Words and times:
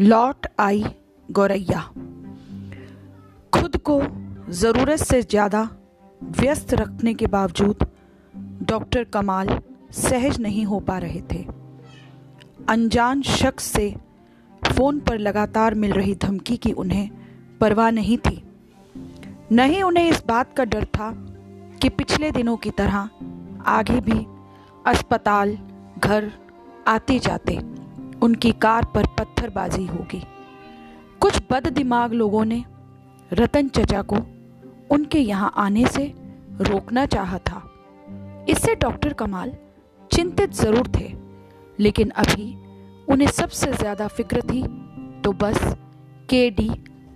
लौट 0.00 0.46
आई 0.60 0.84
गौरैया। 1.28 1.80
खुद 3.52 3.76
को 3.86 4.00
ज़रूरत 4.50 4.98
से 4.98 5.20
ज़्यादा 5.22 5.62
व्यस्त 6.22 6.72
रखने 6.74 7.12
के 7.14 7.26
बावजूद 7.26 7.84
डॉक्टर 8.62 9.04
कमाल 9.04 9.48
सहज 9.94 10.38
नहीं 10.40 10.64
हो 10.64 10.78
पा 10.80 10.96
रहे 10.98 11.20
थे। 11.32 11.44
अनजान 12.68 13.22
शख्स 13.22 13.64
से 13.64 13.90
फ़ोन 14.62 15.00
पर 15.00 15.18
लगातार 15.18 15.74
मिल 15.74 15.92
रही 15.92 16.14
धमकी 16.14 16.56
की 16.56 16.72
उन्हें 16.74 17.08
परवाह 17.60 17.90
नहीं 17.90 18.18
थी। 18.18 18.42
नहीं 19.52 19.82
उन्हें 19.82 20.08
इस 20.08 20.22
बात 20.26 20.56
का 20.56 20.64
डर 20.66 20.84
था 20.94 21.12
कि 21.82 21.88
पिछले 21.90 22.30
दिनों 22.30 22.56
की 22.56 22.70
तरह 22.70 23.08
आगे 23.68 24.00
भी 24.00 24.24
अस्पताल, 24.86 25.56
घर 25.98 26.32
आते 26.88 27.18
जाते 27.18 27.58
उनकी 28.22 28.50
कार 28.62 28.84
पर 28.94 29.06
पत्थरबाजी 29.40 29.84
होगी। 29.86 30.22
कुछ 31.20 31.40
बद 31.50 31.66
दिमाग 31.68 32.12
लोगों 32.12 32.44
ने 32.44 32.64
रतन 33.30 33.68
चचा 33.68 34.00
को 34.02 34.16
उनके 34.90 35.18
यहाँ 35.20 35.52
आने 35.56 35.86
से 35.86 36.04
रोकना 36.62 37.04
चाहा 37.06 37.38
था। 37.40 37.62
इससे 38.48 38.74
डॉक्टर 38.74 39.12
कमाल 39.12 39.52
चिंतित 40.10 40.52
ज़रूर 40.52 40.88
थे, 40.96 41.12
लेकिन 41.78 42.10
अभी 42.16 42.54
उन्हें 43.08 43.28
सबसे 43.28 43.72
ज़्यादा 43.72 44.06
फ़िक्र 44.08 44.40
थी 44.42 44.62
तो 45.24 45.32
बस 45.34 45.58
के 46.30 46.48
डी 46.50 46.68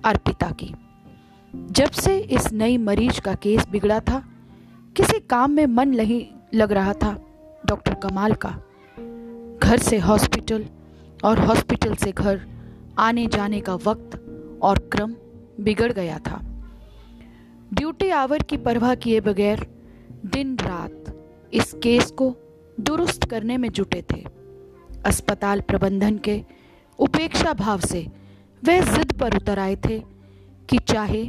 अर्पिता 0.05 0.51
की। 0.53 0.73
जब 1.55 1.91
से 1.95 2.19
इस 2.19 2.53
नई 2.53 2.79
मरीज़ 2.81 3.21
का 3.21 3.35
केस 3.37 3.67
बिगड़ा 3.71 3.99
था, 4.01 4.23
किसी 4.97 5.19
काम 5.21 5.51
में 5.51 5.67
मन 5.69 5.89
नहीं 5.91 6.25
लग 6.55 6.73
रहा 6.73 6.93
था 6.95 7.17
डॉक्टर 7.67 7.95
कमाल 8.03 8.35
का। 8.45 8.51
घर 9.61 9.79
से 9.81 9.99
हॉस्पिटल 9.99 10.65
और 11.25 11.39
हॉस्पिटल 11.39 11.95
से 11.95 12.13
घर 12.13 12.41
आने 12.99 13.27
जाने 13.27 13.61
का 13.61 13.75
वक्त 13.75 14.17
और 14.63 14.79
क्रम 14.93 15.15
बिगड़ 15.61 15.93
गया 15.93 16.19
था। 16.19 16.41
ड्यूटी 17.75 18.09
आवर 18.11 18.43
की 18.43 18.57
परवाह 18.57 18.95
किए 18.95 19.21
बगैर 19.21 19.67
दिन 20.27 20.57
रात 20.59 21.15
इस 21.53 21.73
केस 21.83 22.11
को 22.11 22.35
दुरुस्त 22.81 23.25
करने 23.25 23.57
में 23.57 23.69
जुटे 23.69 24.03
थे। 24.13 24.25
अस्पताल 25.05 25.61
प्रबंधन 25.61 26.19
के 26.19 26.43
उपेक्षा 26.99 27.53
भाव 27.53 27.81
से 27.81 28.07
वे 28.63 28.81
जिद 28.83 29.13
पर 29.13 29.37
उतर 29.37 29.59
आए 29.59 29.77
थे 29.77 29.99
कि 30.69 30.79
चाहे 30.79 31.25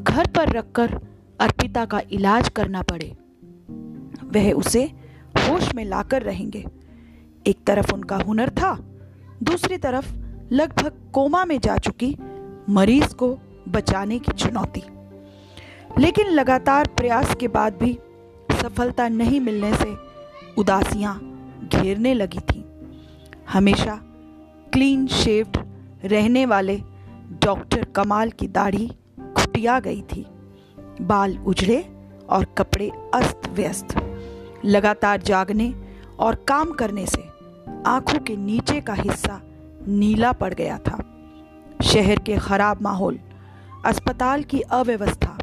घर 0.00 0.26
पर 0.26 0.52
रखकर 0.52 0.98
अर्पिता 1.40 1.84
का 1.84 2.00
इलाज 2.10 2.48
करना 2.48 2.82
पड़े, 2.82 3.12
वह 4.24 4.52
उसे 4.52 4.84
होश 5.38 5.74
में 5.74 5.84
लाकर 5.84 6.22
रहेंगे। 6.22 6.64
एक 7.46 7.64
तरफ़ 7.66 7.92
उनका 7.94 8.16
हुनर 8.16 8.50
था 8.50 8.72
दूसरी 9.42 9.76
तरफ़ 9.76 10.14
लगभग 10.52 11.10
कोमा 11.12 11.44
में 11.44 11.60
जा 11.60 11.76
चुकी 11.76 12.16
मरीज़ 12.70 13.14
को 13.14 13.38
बचाने 13.68 14.18
की 14.18 14.32
चुनौती। 14.32 14.82
लेकिन 15.98 16.26
लगातार 16.26 16.86
प्रयास 16.86 17.34
के 17.34 17.48
बाद 17.48 17.74
भी 17.74 17.98
सफलता 18.50 19.08
नहीं 19.08 19.40
मिलने 19.40 19.74
से 19.74 19.96
उदासियाँ 20.58 21.28
घेरने 21.74 22.14
लगी 22.14 22.38
थी। 22.38 22.64
हमेशा 23.52 24.00
क्लीन 24.72 25.06
शेव्ड 25.06 25.56
रहने 26.04 26.46
वाले 26.46 26.76
डॉक्टर 27.44 27.84
कमाल 27.84 28.30
की 28.30 28.48
दाढ़ी 28.48 28.88
खुटिया 29.20 29.80
गई 29.80 30.02
थी। 30.02 30.26
बाल 31.00 31.38
उजड़े 31.38 32.08
और 32.30 32.44
कपड़े 32.44 32.92
अस्त 33.14 33.40
व्यस्त। 33.48 34.18
लगातार 34.64 35.20
जागने 35.20 35.74
और 36.18 36.34
काम 36.34 36.72
करने 36.72 37.06
से 37.06 37.31
आँखों 37.86 38.18
के 38.18 38.36
नीचे 38.36 38.80
का 38.80 38.94
हिस्सा 38.94 39.40
नीला 39.88 40.32
पड़ 40.32 40.52
गया 40.54 40.78
था। 40.78 40.98
शहर 41.82 42.18
के 42.18 42.36
खराब 42.38 42.82
माहौल 42.82 43.18
अस्पताल 43.86 44.42
की 44.42 44.60
अव्यवस्था 44.60 45.38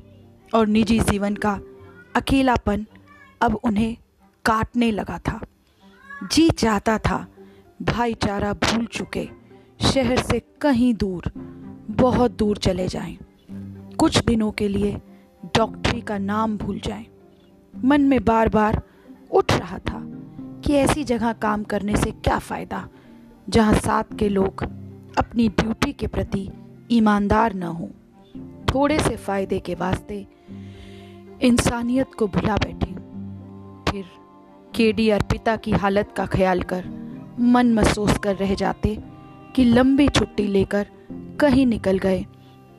और 0.51 0.67
निजी 0.67 0.99
जीवन 0.99 1.35
का 1.35 1.59
अकेलापन 2.15 2.85
अब 3.41 3.59
उन्हें 3.63 3.95
काटने 4.45 4.91
लगा 4.91 5.17
था। 5.19 5.39
जी 6.23 6.49
चाहता 6.49 6.97
था 6.97 7.25
भाईचारा 7.81 8.53
भूल 8.53 8.85
चुके 8.85 9.27
शहर 9.83 10.21
से 10.21 10.41
कहीं 10.61 10.93
दूर 10.93 11.31
बहुत 11.91 12.31
दूर 12.31 12.57
चले 12.57 12.87
जाएँ, 12.87 13.17
कुछ 13.99 14.23
दिनों 14.25 14.51
के 14.51 14.67
लिए 14.67 14.91
डॉक्टरी 15.55 16.01
का 16.01 16.17
नाम 16.17 16.57
भूल 16.57 16.79
जाएँ। 16.79 17.05
मन 17.73 18.01
में 18.01 18.23
बार 18.25 18.49
बार 18.49 18.81
उठ 19.31 19.53
रहा 19.53 19.77
था। 19.79 19.99
कि 20.65 20.73
ऐसी 20.73 21.03
जगह 21.03 21.33
काम 21.33 21.63
करने 21.63 21.95
से 21.95 22.11
क्या 22.11 22.37
फ़ायदा, 22.39 22.87
जहाँ 23.49 23.73
साथ 23.75 24.15
के 24.19 24.29
लोग 24.29 24.63
अपनी 25.17 25.47
ड्यूटी 25.49 25.93
के 25.93 26.07
प्रति 26.07 26.49
ईमानदार 26.91 27.53
न 27.53 27.63
हों। 27.63 27.87
थोड़े 28.65 28.99
से 28.99 29.15
फ़ायदे 29.15 29.59
के 29.59 29.75
वास्ते 29.75 30.25
इंसानियत 31.41 32.13
को 32.13 32.27
भुला 32.27 32.55
बैठी। 32.55 32.93
फिर 33.91 34.05
केडी 34.75 35.09
अर्पिता 35.09 35.55
की 35.55 35.71
हालत 35.71 36.13
का 36.17 36.25
ख्याल 36.25 36.61
कर 36.61 36.85
मन 37.39 37.73
महसूस 37.73 38.17
कर 38.17 38.35
रह 38.35 38.53
जाते 38.55 38.97
कि 39.55 39.63
लंबी 39.63 40.07
छुट्टी 40.07 40.47
लेकर 40.47 40.87
कहीं 41.39 41.65
निकल 41.65 41.97
गए 41.97 42.25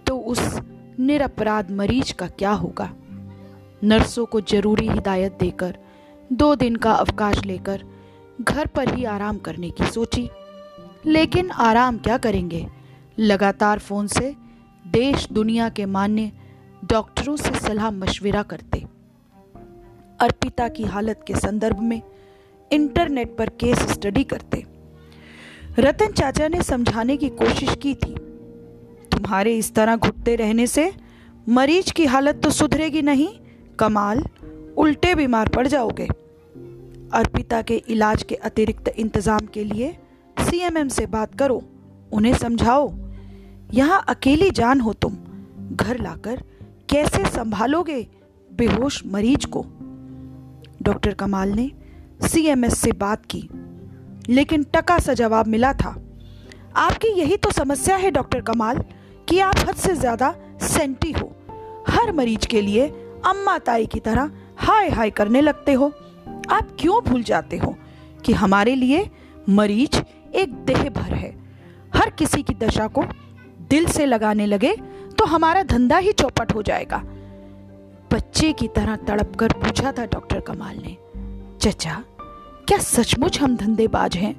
तो 0.07 0.17
उस 0.17 0.59
निरपराध 1.01 1.71
मरीज़ 1.71 2.13
का 2.15 2.27
क्या 2.29 2.51
होगा? 2.53 2.91
नर्सों 3.85 4.27
को 4.27 4.41
ज़रूरी 4.41 4.89
हिदायत 4.89 5.37
देकर 5.41 5.77
दो 6.33 6.55
दिन 6.55 6.77
का 6.77 6.93
अवकाश 6.93 7.45
लेकर 7.45 7.83
घर 8.41 8.67
पर 8.67 8.95
ही 8.95 9.05
आराम 9.05 9.39
करने 9.39 9.71
की 9.71 9.85
सोची। 9.85 10.29
लेकिन 11.07 11.51
आराम 11.51 11.99
क्या 11.99 12.19
करेंगे? 12.19 12.67
लगातार 13.19 13.79
फ़ोन 13.79 14.07
से 14.07 14.35
देश 14.87 15.27
दुनिया 15.33 15.69
के 15.69 15.87
मान्य 15.87 16.33
डॉक्टरों 16.85 17.37
से 17.37 17.59
सलाह 17.61 17.91
मशविरा 17.91 18.43
करते। 18.43 18.85
अर्पिता 20.21 20.69
की 20.69 20.85
हालत 20.85 21.25
के 21.27 21.35
संदर्भ 21.35 21.81
में 21.81 22.01
इंटरनेट 22.71 23.37
पर 23.37 23.49
केस 23.49 23.79
स्टडी 23.79 24.25
करते। 24.25 24.65
रतन 25.79 26.13
चाचा 26.13 26.49
ने 26.49 26.63
समझाने 26.63 27.17
की 27.17 27.29
कोशिश 27.29 27.77
की 27.83 27.95
थी, 27.95 28.15
तुम्हारे 29.13 29.57
इस 29.59 29.75
तरह 29.75 29.97
घुटते 29.97 30.37
रहने 30.37 30.67
से 30.67 30.93
मरीज़ 31.49 31.93
की 31.93 32.07
हालत 32.07 32.41
तो 32.43 32.51
सुधरेगी 32.51 33.03
नहीं, 33.03 33.29
कमाल, 33.79 34.25
उल्टे 34.77 35.15
बीमार 35.15 35.49
पड़ 35.49 35.67
जाओगे। 35.67 36.09
अर्पिता 37.13 37.61
के 37.63 37.75
इलाज 37.89 38.23
के 38.23 38.35
अतिरिक्त 38.35 38.89
इंतज़ाम 38.89 39.47
के 39.47 39.65
लिए 39.65 39.97
सीएमएम 40.37 40.89
से 40.89 41.07
बात 41.07 41.35
करो, 41.35 41.63
उन्हें 42.13 42.35
समझाओ। 42.35 42.93
यहाँ 43.75 44.05
अकेली 44.09 44.51
जान 44.51 44.81
हो 44.81 44.93
तुम। 44.93 45.17
घर 45.73 45.99
लाकर 45.99 46.43
कैसे 46.91 47.25
संभालोगे 47.31 48.07
बेहोश 48.51 49.03
मरीज़ 49.07 49.47
को? 49.47 49.65
डॉक्टर 50.83 51.15
कमाल 51.15 51.51
ने 51.51 51.71
सीएमएस 52.23 52.79
से 52.79 52.93
बात 52.93 53.25
की, 53.27 53.49
लेकिन 54.29 54.63
टका 54.75 54.99
सा 54.99 55.15
जवाब 55.15 55.47
मिला 55.47 55.73
था। 55.73 55.97
आपकी 56.77 57.09
यही 57.19 57.37
तो 57.37 57.51
समस्या 57.51 57.97
है, 57.97 58.11
डॉक्टर 58.11 58.41
कमाल, 58.41 58.85
कि 59.29 59.39
आप 59.39 59.59
हद 59.59 59.77
से 59.77 59.95
ज़्यादा 59.95 60.35
सेंटी 60.63 61.13
हो। 61.13 61.31
हर 61.89 62.13
मरीज़ 62.13 62.47
के 62.47 62.61
लिए 62.61 62.89
अम्मा 63.27 63.59
ताई 63.59 63.87
की 63.87 64.01
तरह 64.01 64.31
हाय 64.59 64.89
हाय 64.89 65.11
करने 65.11 65.41
लगते 65.41 65.73
हो। 65.73 65.93
आप 66.51 66.77
क्यों 66.81 67.03
भूल 67.05 67.23
जाते 67.23 67.57
हो 67.57 67.75
कि 68.25 68.33
हमारे 68.33 68.75
लिए 68.75 69.09
मरीज़ 69.49 70.01
एक 70.35 70.55
देह 70.65 70.89
भर 70.91 71.15
है? 71.15 71.35
हर 71.97 72.11
किसी 72.11 72.43
की 72.43 72.55
दशा 72.55 72.87
को 72.87 73.05
दिल 73.71 73.87
से 73.87 74.07
लगाने 74.07 74.47
लगे 74.47 74.75
तो 75.19 75.25
हमारा 75.25 75.63
धंधा 75.63 75.99
ही 75.99 76.13
चौपट 76.13 76.55
हो 76.55 76.63
जाएगा। 76.63 77.03
बच्चे 78.13 78.53
की 78.53 78.69
तरह 78.69 78.97
तड़प 78.97 79.35
कर 79.37 79.53
पूछा 79.53 79.93
था 79.93 80.05
डॉक्टर 80.05 80.41
कमाल 80.41 80.77
ने, 80.77 80.97
चचा, 81.59 82.03
क्या 82.69 82.79
सचमुच 82.79 83.41
हम 83.41 83.57
धंधेबाज 83.57 84.17
हैं? 84.17 84.35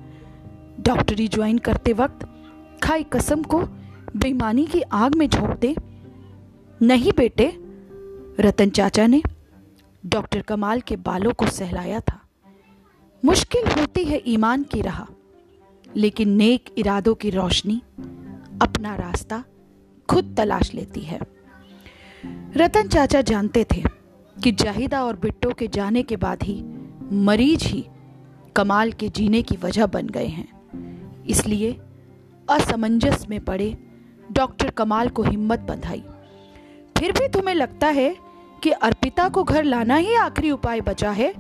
डॉक्टरी 0.79 1.27
ज्वाइन 1.27 1.57
करते 1.57 1.93
वक्त 1.93 2.27
खाई 2.83 3.03
कसम 3.03 3.43
को 3.43 3.61
बेईमानी 4.15 4.65
की 4.65 4.81
आग 4.81 5.15
में 5.15 5.27
झोंक 5.29 5.57
दे 5.59 5.75
नहीं 6.81 7.11
बेटे, 7.17 7.53
रतन 8.39 8.69
चाचा 8.69 9.07
ने 9.07 9.21
डॉक्टर 10.05 10.41
कमाल 10.41 10.81
के 10.81 10.95
बालों 10.95 11.31
को 11.33 11.45
सहलाया 11.45 11.99
था। 11.99 12.19
मुश्किल 13.25 13.65
होती 13.71 14.03
है 14.05 14.21
ईमान 14.27 14.63
की 14.63 14.81
राह, 14.81 15.03
लेकिन 15.95 16.29
नेक 16.29 16.69
इरादों 16.77 17.15
की 17.15 17.29
रोशनी 17.29 17.81
अपना 18.61 18.95
रास्ता 18.95 19.43
खुद 20.09 20.33
तलाश 20.37 20.73
लेती 20.73 21.01
है। 21.01 21.19
रतन 22.57 22.87
चाचा 22.87 23.21
जानते 23.21 23.65
थे 23.73 23.83
कि 24.37 24.51
जाहिदा 24.51 25.03
और 25.03 25.15
बिट्टो 25.15 25.53
के 25.53 25.67
जाने 25.67 26.03
के 26.03 26.15
बाद 26.15 26.43
ही 26.43 26.63
मरीज़ 27.11 27.65
ही 27.65 27.85
कमाल 28.55 28.91
के 28.91 29.09
जीने 29.09 29.41
की 29.41 29.57
वजह 29.57 29.85
बन 29.85 30.07
गए 30.07 30.27
हैं। 30.27 31.25
इसलिए 31.25 31.79
असमंजस 32.49 33.25
में 33.29 33.39
पड़े 33.45 33.77
डॉक्टर 34.31 34.69
कमाल 34.69 35.09
को 35.09 35.23
हिम्मत 35.23 35.59
बंधाई। 35.59 36.03
फिर 36.97 37.11
भी 37.11 37.27
तुम्हें 37.27 37.55
लगता 37.55 37.87
है 37.87 38.15
कि 38.63 38.71
अर्पिता 38.71 39.27
को 39.29 39.43
घर 39.43 39.63
लाना 39.63 39.95
ही 39.95 40.13
आखिरी 40.15 40.51
उपाय 40.51 40.81
बचा 40.81 41.11
है? 41.11 41.33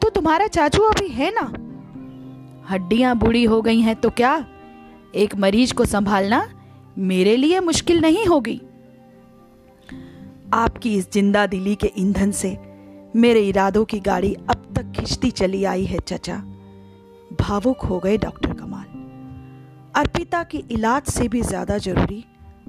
तो 0.00 0.10
तुम्हारा 0.10 0.46
चाचू 0.46 0.82
अभी 0.82 1.08
है 1.08 1.30
ना? 1.34 1.42
हड्डियाँ 2.70 3.16
बूढ़ी 3.16 3.44
हो 3.44 3.60
गई 3.62 3.80
हैं 3.80 3.94
तो 3.96 4.10
क्या? 4.10 4.34
एक 5.14 5.34
मरीज़ 5.36 5.74
को 5.74 5.84
संभालना 5.84 6.46
मेरे 7.00 7.36
लिए 7.36 7.60
मुश्किल 7.60 8.00
नहीं 8.00 8.24
होगी। 8.26 8.60
आपकी 10.54 10.96
इस 10.96 11.12
ज़िंदा 11.12 11.46
दिली 11.46 11.74
के 11.74 11.92
ईंधन 11.98 12.30
से 12.32 12.56
मेरे 13.16 13.40
इरादों 13.40 13.84
की 13.84 14.00
गाड़ी 14.00 14.34
अब 14.34 14.72
तक 14.76 14.92
खिंचती 14.92 15.30
चली 15.30 15.64
आई 15.64 15.84
है, 15.84 15.98
चचा। 15.98 16.36
भावुक 17.40 17.80
हो 17.80 17.98
गए 17.98 18.16
डॉक्टर 18.18 18.52
कमाल। 18.52 18.84
अर्पिता 19.96 20.42
की 20.42 20.58
इलाज 20.70 21.02
से 21.02 21.28
भी 21.28 21.40
ज़्यादा 21.42 21.78
ज़रूरी 21.78 22.24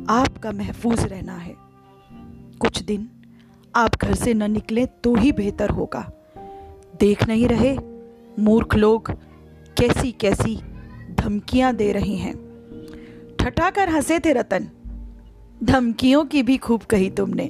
आपका 0.09 0.51
महफूज 0.51 1.03
रहना 1.03 1.35
है। 1.35 1.55
कुछ 2.61 2.81
दिन 2.81 3.09
आप 3.77 3.95
घर 4.01 4.13
से 4.13 4.33
न 4.33 4.51
निकले 4.51 4.85
तो 4.85 5.15
ही 5.15 5.31
बेहतर 5.31 5.69
होगा। 5.69 6.11
देख 6.99 7.27
नहीं 7.27 7.47
रहे 7.47 7.77
मूर्ख 8.39 8.75
लोग 8.75 9.11
कैसी 9.77 10.11
कैसी 10.11 10.61
धमकियाँ 11.19 11.75
दे 11.75 11.91
रही 11.91 12.17
हैं। 12.17 12.35
ठठाकर 13.39 13.89
हंसे 13.89 14.19
थे 14.19 14.33
रतन। 14.33 14.69
धमकियों 15.63 16.25
की 16.25 16.43
भी 16.43 16.57
खूब 16.57 16.81
कही 16.81 17.09
तुमने। 17.09 17.43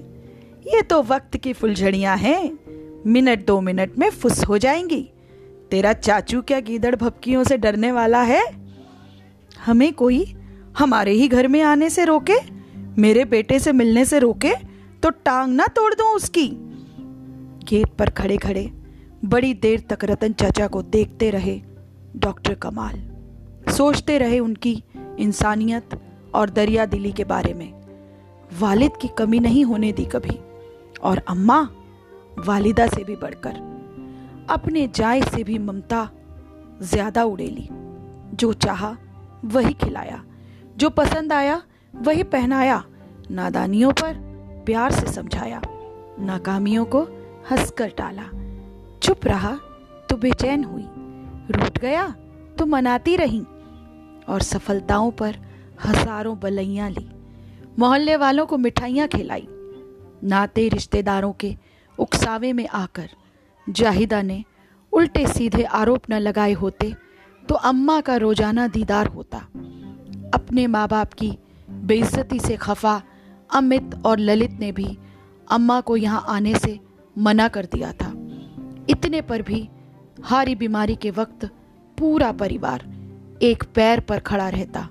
ये 0.68 0.82
तो 0.82 1.04
वक्त 1.04 1.38
की 1.38 1.54
फुलझड़ियाँ 1.54 2.18
हैं। 2.18 2.60
मिनट 3.08 3.46
दो 3.46 3.62
मिनट 3.62 3.98
में 3.98 4.10
फुस 4.10 4.46
हो 4.48 4.58
जाएँगी। 4.58 5.10
तेरा 5.72 5.94
चाचू 5.94 6.42
क्या 6.42 6.60
गीदड़ 6.60 6.96
भपकियों 6.96 7.44
से 7.44 7.58
डरने 7.58 7.92
वाला 7.92 8.22
है? 8.22 8.46
हमें 9.66 9.94
कोई 9.94 10.36
हमारे 10.78 11.12
ही 11.12 11.28
घर 11.28 11.48
में 11.48 11.62
आने 11.62 11.90
से 11.90 12.06
रोके? 12.06 12.36
मेरे 13.02 13.26
बेटे 13.26 13.60
से 13.60 13.72
मिलने 13.72 14.06
से 14.06 14.20
रोके? 14.20 14.67
तो 15.04 15.10
टांग 15.10 15.54
ना 15.54 15.68
तोड़ 15.68 15.94
दूँ 15.94 16.08
उसकी। 16.08 16.48
गेट 17.64 17.88
पर 17.90 18.10
खड़े 18.10 18.38
खड़े, 18.38 18.66
बड़ी 19.26 19.54
देर 19.54 19.86
तक 19.90 20.06
रतन 20.06 20.34
चाचा 20.34 20.68
को 20.68 20.82
देखते 20.84 21.30
रहे 21.30 21.60
डॉक्टर 22.16 22.54
कमाल। 22.56 23.00
सोचते 23.74 24.18
रहे 24.18 24.40
उनकी 24.40 24.82
इंसानियत 25.20 26.00
और 26.36 26.50
दरिया 26.50 26.86
दिली 26.86 27.12
के 27.12 27.24
बारे 27.24 27.54
में। 27.54 27.74
वालिद 28.60 28.92
की 29.02 29.08
कमी 29.18 29.40
नहीं 29.40 29.64
होने 29.66 29.92
दी 29.92 30.06
कभी, 30.06 30.38
और 31.04 31.22
अम्मा 31.28 31.62
वालिदा 32.40 32.88
से 32.88 33.04
भी 33.04 33.16
बढ़कर, 33.16 33.56
अपने 34.50 34.88
जाय 34.88 35.22
से 35.22 35.44
भी 35.44 35.58
ममता 35.60 36.08
ज़्यादा 36.82 37.24
उड़ेली। 37.24 37.68
जो 38.34 38.54
चाहा 38.56 38.96
वही 39.46 39.74
खिलाया, 39.76 40.24
जो 40.78 40.90
पसंद 40.90 41.34
आया 41.34 41.62
वही 41.94 42.24
पहनाया। 42.26 42.84
नादानियों 43.32 43.92
पर 43.92 44.26
प्यार 44.68 44.92
से 44.92 45.12
समझाया। 45.14 45.62
नाकामियों 46.22 46.86
को 46.86 47.02
हंसकर 47.52 47.90
टाला। 47.98 48.24
चुप 49.04 49.25
रहा 49.25 49.52
तो 50.10 50.16
बेचैन 50.18 50.64
हुई। 50.64 50.86
रूठ 51.52 51.78
गया 51.80 52.08
तो 52.58 52.66
मनाती 52.66 53.16
रही 53.16 53.40
और 54.30 54.42
सफलताओं 54.44 55.12
पर 55.12 55.36
हज़ारों 55.86 56.38
बलैया 56.40 56.88
ली। 56.90 57.08
मोहल्ले 57.80 58.16
वालों 58.16 58.46
को 58.46 58.58
मिठाइयाँ 58.58 59.08
खिलाई। 59.08 59.48
नाते 60.24 60.68
रिश्तेदारों 60.69 61.31
के 61.34 61.56
उकसावे 61.98 62.54
में 62.54 62.68
आकर 62.68 63.10
जाहिदा 63.68 64.22
ने 64.22 64.44
उल्टे 64.94 65.28
सीधे 65.28 65.64
आरोप 65.64 66.10
न 66.10 66.19
लगाए 66.19 66.54
होते 66.54 66.94
तो 67.44 67.56
अम्मा 67.56 68.00
का 68.02 68.16
रोज़ाना 68.18 68.68
दीदार 68.68 69.08
होता। 69.08 69.38
अपने 70.34 70.68
माँ 70.68 70.88
बाप 70.88 71.14
की 71.14 71.38
बेइज्जती 71.69 72.40
से 72.40 72.56
खफा 72.58 73.02
अमित 73.50 73.96
और 74.06 74.20
ललित 74.20 74.60
ने 74.60 74.72
भी 74.72 74.98
अम्मा 75.48 75.80
को 75.82 75.98
यहाँ 75.98 76.24
आने 76.28 76.56
से 76.56 76.80
मना 77.16 77.48
कर 77.48 77.66
दिया 77.66 77.92
था। 77.92 78.12
इतने 78.90 79.22
पर 79.22 79.42
भी 79.42 79.68
हारी 80.24 80.56
बीमारी 80.56 80.96
के 80.96 81.12
वक्त 81.12 81.46
पूरा 81.98 82.32
परिवार 82.32 82.84
एक 83.42 83.64
पैर 83.76 84.00
पर 84.00 84.20
खड़ा 84.20 84.50
रहता। 84.50 84.88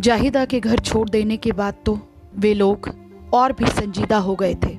जाहिदा 0.00 0.44
के 0.44 0.60
घर 0.60 0.78
छोड़ 0.78 1.08
देने 1.10 1.36
के 1.36 1.52
बाद 1.52 1.74
तो 1.86 1.98
वे 2.36 2.54
लोग 2.54 2.88
और 3.34 3.52
भी 3.52 3.66
संजीदा 3.66 4.18
हो 4.18 4.34
गए 4.34 4.54
थे। 4.54 4.76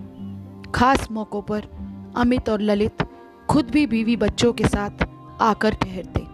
खास 0.72 1.08
मौक़ों 1.12 1.42
पर 1.42 1.68
अमित 2.16 2.50
और 2.50 2.62
ललित 2.62 3.04
खुद 3.50 3.70
भी 3.70 3.86
बीवी 3.88 4.16
बच्चों 4.18 4.54
के 4.54 4.64
साथ 4.64 5.08
आकर 5.42 5.74
ठहरते। 5.74 6.26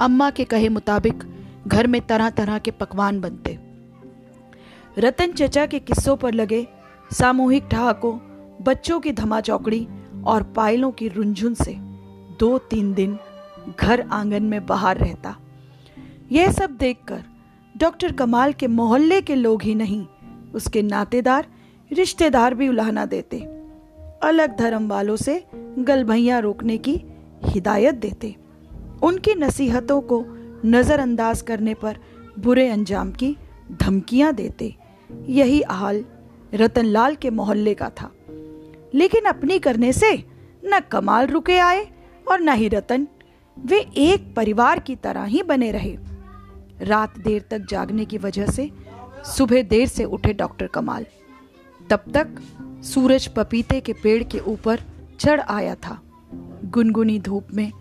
अम्मा 0.00 0.30
के 0.30 0.44
कहे 0.44 0.68
मुताबिक 0.68 1.22
घर 1.66 1.86
में 1.86 2.00
तरह 2.00 2.30
तरह 2.30 2.58
के 2.58 2.70
पकवान 2.70 3.20
बनते। 3.20 3.58
रतन 4.98 5.32
चचा 5.32 5.66
के 5.66 5.78
किस्सों 5.78 6.16
पर 6.16 6.34
लगे 6.34 6.66
सामूहिक 7.12 7.64
ठहाकों, 7.70 8.18
बच्चों 8.62 9.00
की 9.00 9.12
धमा 9.12 9.40
चौकड़ी 9.40 9.86
और 10.26 10.42
पायलों 10.42 10.90
की 10.90 11.08
रुंझुन 11.08 11.54
से 11.54 11.76
दो 12.40 12.58
तीन 12.58 12.94
दिन 12.94 13.18
घर 13.80 14.00
आँगन 14.00 14.42
में 14.42 14.66
बाहर 14.66 14.96
रहता। 14.96 15.36
यह 16.32 16.52
सब 16.52 16.70
देखकर 16.70 17.22
डॉक्टर 17.76 18.12
कमाल 18.12 18.52
के 18.52 18.66
मोहल्ले 18.66 19.20
के 19.20 19.34
लोग 19.34 19.62
ही 19.62 19.74
नहीं, 19.74 20.06
उसके 20.54 20.82
नातेदार, 20.82 21.46
रिश्तेदार 21.92 22.54
भी 22.54 22.68
उलाहना 22.68 23.06
देते। 23.06 23.38
अलग 24.22 24.56
धर्म 24.56 24.88
वालों 24.88 25.16
से 25.16 25.44
गलभैया 25.78 26.38
रोकने 26.38 26.78
की 26.78 27.00
हिदायत 27.44 27.94
देते। 27.94 28.34
उनकी 29.02 29.34
नसीहतों 29.34 30.00
को 30.00 30.24
नज़रअंदाज 30.64 31.42
करने 31.42 31.74
पर 31.74 31.98
बुरे 32.38 32.68
अंजाम 32.68 33.12
की 33.12 33.36
धमकियाँ 33.82 34.32
देते। 34.32 34.74
यही 35.26 35.62
हाल 35.70 36.04
रतनलाल 36.54 37.14
के 37.14 37.30
मोहल्ले 37.30 37.74
का 37.74 37.90
था। 37.90 38.12
लेकिन 38.94 39.24
अपनी 39.24 39.58
करने 39.58 39.92
से 39.92 40.24
न 40.64 40.80
कमाल 40.80 41.26
रुके 41.26 41.58
आए 41.58 41.86
और 42.30 42.40
न 42.40 42.48
ही 42.48 42.68
रतन। 42.68 43.08
वे 43.58 43.78
एक 43.96 44.34
परिवार 44.36 44.78
की 44.78 44.96
तरह 44.96 45.24
ही 45.24 45.42
बने 45.42 45.70
रहे। 45.70 45.98
रात 46.80 47.18
देर 47.18 47.44
तक 47.50 47.58
जागने 47.58 48.04
की 48.04 48.18
वजह 48.18 48.46
से 48.46 48.70
सुबह 49.24 49.62
देर 49.62 49.88
से 49.88 50.04
उठे 50.04 50.32
डॉक्टर 50.32 50.66
कमाल। 50.66 51.06
तब 51.90 52.04
तक 52.14 52.28
सूरज 52.84 53.26
पपीते 53.26 53.80
के 53.80 53.92
पेड़ 53.92 54.22
के 54.22 54.38
ऊपर 54.38 54.80
चढ़ 55.20 55.40
आया 55.40 55.74
था। 55.74 56.02
गुनगुनी 56.64 57.18
धूप 57.18 57.46
में 57.54 57.72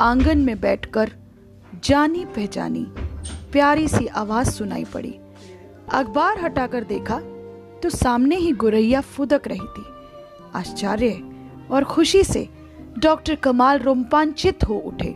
आँगन 0.00 0.38
में 0.38 0.60
बैठकर 0.60 1.12
जानी 1.84 2.24
पहचानी 2.24 2.86
प्यारी 3.52 3.88
सी 3.88 4.06
आवाज़ 4.06 4.50
सुनाई 4.50 4.84
पड़ी। 4.84 5.18
अखबार 5.90 6.38
हटाकर 6.40 6.84
देखा 6.84 7.18
तो 7.82 7.90
सामने 7.90 8.36
ही 8.36 8.52
गुरैया 8.52 9.00
फुदक 9.00 9.46
रही 9.48 9.66
थी। 9.68 9.84
आश्चर्य 10.54 11.10
और 11.70 11.84
खुशी 11.84 12.22
से 12.24 12.48
डॉक्टर 12.98 13.34
कमाल 13.34 13.78
रोमांचित 13.78 14.64
हो 14.64 14.74
उठे। 14.76 15.14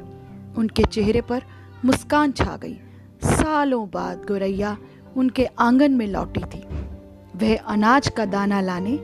उनके 0.57 0.85
चेहरे 0.85 1.21
पर 1.21 1.43
मुस्कान 1.85 2.33
छा 2.33 2.57
गई। 2.57 2.75
सालों 3.25 3.87
बाद 3.89 4.25
गुरैया 4.29 4.77
उनके 5.17 5.45
आँगन 5.59 5.93
में 5.93 6.07
लौटी 6.07 6.45
थी। 6.45 6.63
वह 7.37 7.57
अनाज 7.57 8.09
का 8.09 8.25
दाना 8.27 8.61
लाने 8.61 8.99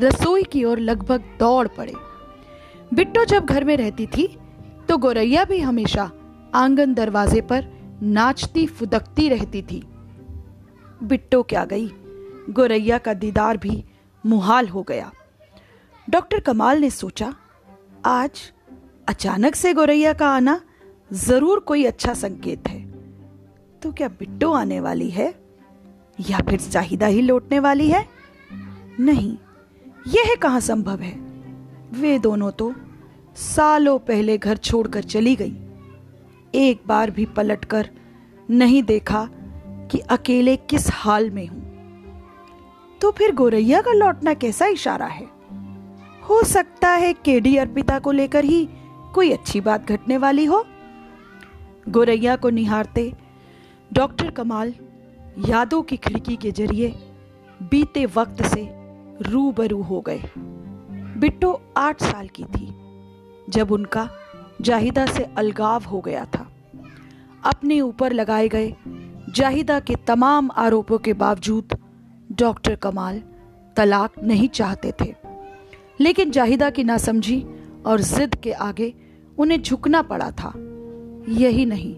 रसोई 0.00 0.42
की 0.42 0.64
ओर 0.64 0.78
लगभग 0.80 1.24
दौड़ 1.38 1.66
पड़े। 1.68 1.94
बिट्टो 2.94 3.24
जब 3.24 3.44
घर 3.44 3.64
में 3.64 3.76
रहती 3.76 4.06
थी 4.06 4.26
तो 4.88 4.98
गोरैया 4.98 5.44
भी 5.44 5.60
हमेशा 5.60 6.10
आँगन 6.54 6.94
दरवाजे 6.94 7.40
पर 7.42 7.72
नाचती 8.02 8.66
फुदकती 8.66 9.28
रहती 9.28 9.62
थी। 9.62 9.82
बिट्टो 11.02 11.42
क्या 11.42 11.64
गई? 11.64 11.90
गोरैया 12.50 12.98
का 12.98 13.14
दीदार 13.14 13.56
भी 13.56 13.84
मुहाल 14.26 14.68
हो 14.68 14.82
गया। 14.82 15.12
डॉक्टर 16.10 16.40
कमाल 16.40 16.78
ने 16.78 16.90
सोचा, 16.90 17.34
आज 18.04 18.52
अचानक 19.08 19.54
से 19.54 19.74
गोरैया 19.74 20.12
का 20.12 20.28
आना 20.28 20.60
ज़रूर 21.12 21.60
कोई 21.60 21.84
अच्छा 21.84 22.14
संकेत 22.14 22.68
है। 22.68 22.90
तो 23.82 23.92
क्या 23.92 24.08
बिट्टो 24.08 24.52
आने 24.52 24.80
वाली 24.80 25.10
है? 25.10 25.34
या 26.30 26.38
फिर 26.38 26.60
चाहिदा 26.60 27.06
ही 27.06 27.22
लौटने 27.22 27.58
वाली 27.58 27.88
है? 27.90 28.08
नहीं, 29.00 29.36
यह 30.06 30.34
कहाँ 30.42 30.60
संभव 30.60 31.00
है? 31.00 31.18
वे 32.00 32.18
दोनों 32.18 32.50
तो 32.50 32.74
सालों 33.36 33.98
पहले 33.98 34.38
घर 34.38 34.56
छोड़कर 34.56 35.02
चली 35.02 35.36
गई। 35.36 35.56
एक 36.54 36.82
बार 36.86 37.10
भी 37.10 37.26
पलटकर 37.26 37.90
नहीं 38.50 38.82
देखा 38.82 39.28
कि 39.94 40.00
अकेले 40.00 40.56
किस 40.56 40.86
हाल 40.92 41.30
में 41.30 41.46
हूँ? 41.46 41.62
तो 43.00 43.10
फिर 43.10 43.34
गोरैया 43.34 43.80
का 43.80 43.92
लौटना 43.92 44.34
कैसा 44.34 44.66
इशारा 44.66 45.06
है? 45.06 45.26
हो 46.28 46.42
सकता 46.42 46.88
है 46.88 47.12
केडी 47.12 47.56
अर्पिता 47.56 47.98
को 47.98 48.12
लेकर 48.12 48.44
ही 48.44 48.68
कोई 49.14 49.30
अच्छी 49.30 49.60
बात 49.60 49.88
घटने 49.88 50.16
वाली 50.16 50.44
हो। 50.44 50.66
गोरैया 51.88 52.36
को 52.36 52.50
निहारते 52.50 53.12
डॉक्टर 53.92 54.30
कमाल 54.30 54.74
यादों 55.38 55.82
की 55.82 55.96
खिड़की 55.96 56.36
के 56.36 56.50
ज़रिए 56.50 56.94
बीते 57.62 58.06
वक्त 58.06 58.42
से 58.42 58.68
रूबरू 59.22 59.82
हो 59.82 60.00
गए। 60.00 60.22
बिट्टो 61.16 61.62
आठ 61.76 62.02
साल 62.02 62.28
की 62.28 62.44
थी, 62.44 62.74
जब 63.50 63.72
उनका 63.72 64.10
जाहिदा 64.60 65.06
से 65.06 65.24
अलगाव 65.36 65.84
हो 65.84 66.00
गया 66.00 66.24
था। 66.24 66.52
अपने 67.44 67.80
ऊपर 67.80 68.12
लगाए 68.12 68.48
गए 68.48 68.74
जाहिदा 69.34 69.80
के 69.80 69.94
तमाम 70.06 70.50
आरोपों 70.56 70.98
के 70.98 71.12
बावजूद 71.12 71.76
डॉक्टर 72.32 72.74
कमाल 72.74 73.22
तलाक 73.76 74.12
नहीं 74.22 74.48
चाहते 74.48 74.92
थे। 75.00 75.14
लेकिन 76.00 76.30
जाहिदा 76.30 76.70
की 76.70 76.84
नासमझी 76.84 77.46
और 77.86 78.00
जिद 78.00 78.34
के 78.34 78.52
आगे 78.52 78.94
उन्हें 79.38 79.62
झुकना 79.62 80.02
पड़ा 80.02 80.30
था। 80.30 80.52
यही 81.28 81.66
नहीं, 81.66 81.96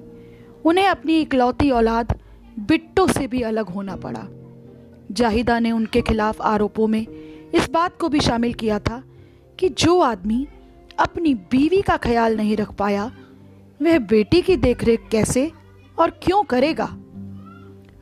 उन्हें 0.65 0.89
अपनी 0.89 1.21
इकलौती 1.21 1.71
औलाद 1.71 2.19
बिट्टो 2.59 3.07
से 3.07 3.27
भी 3.27 3.43
अलग 3.43 3.69
होना 3.69 3.97
पड़ा। 3.97 4.27
जाहिदा 5.13 5.59
ने 5.59 5.71
उनके 5.71 6.01
खिलाफ 6.01 6.41
आरोपों 6.41 6.87
में 6.87 7.07
इस 7.55 7.71
बात 7.71 7.97
को 8.01 8.09
भी 8.09 8.21
शामिल 8.21 8.53
किया 8.53 8.79
था 8.79 9.03
कि 9.59 9.69
जो 9.69 10.01
आदमी 10.01 10.47
अपनी 10.99 11.35
बीवी 11.35 11.83
का 11.83 11.97
ख्याल 11.97 12.37
नहीं 12.37 12.57
रख 12.57 12.73
पाया, 12.73 13.13
वह 13.83 13.99
बेटी 13.99 14.43
की 14.43 14.57
देखरेख 14.57 15.01
कैसे 15.11 15.53
और 15.99 16.11
क्यों 16.11 16.43
करेगा? 16.43 16.97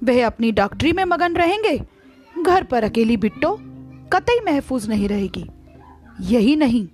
वह 0.05 0.27
अपनी 0.27 0.53
डॉक्टरी 0.53 0.93
में 0.93 1.05
मगन 1.05 1.37
रहेंगे। 1.37 1.83
घर 2.43 2.65
पर 2.65 2.85
अकेली 2.85 3.17
बिट्टो 3.17 3.59
कतई 4.13 4.41
महफूज 4.41 4.89
नहीं 4.89 5.09
रहेगी। 5.09 5.51
यही 6.21 6.57
नहीं। 6.57 6.89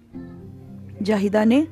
जाहिदा 1.02 1.44
ने 1.44 1.68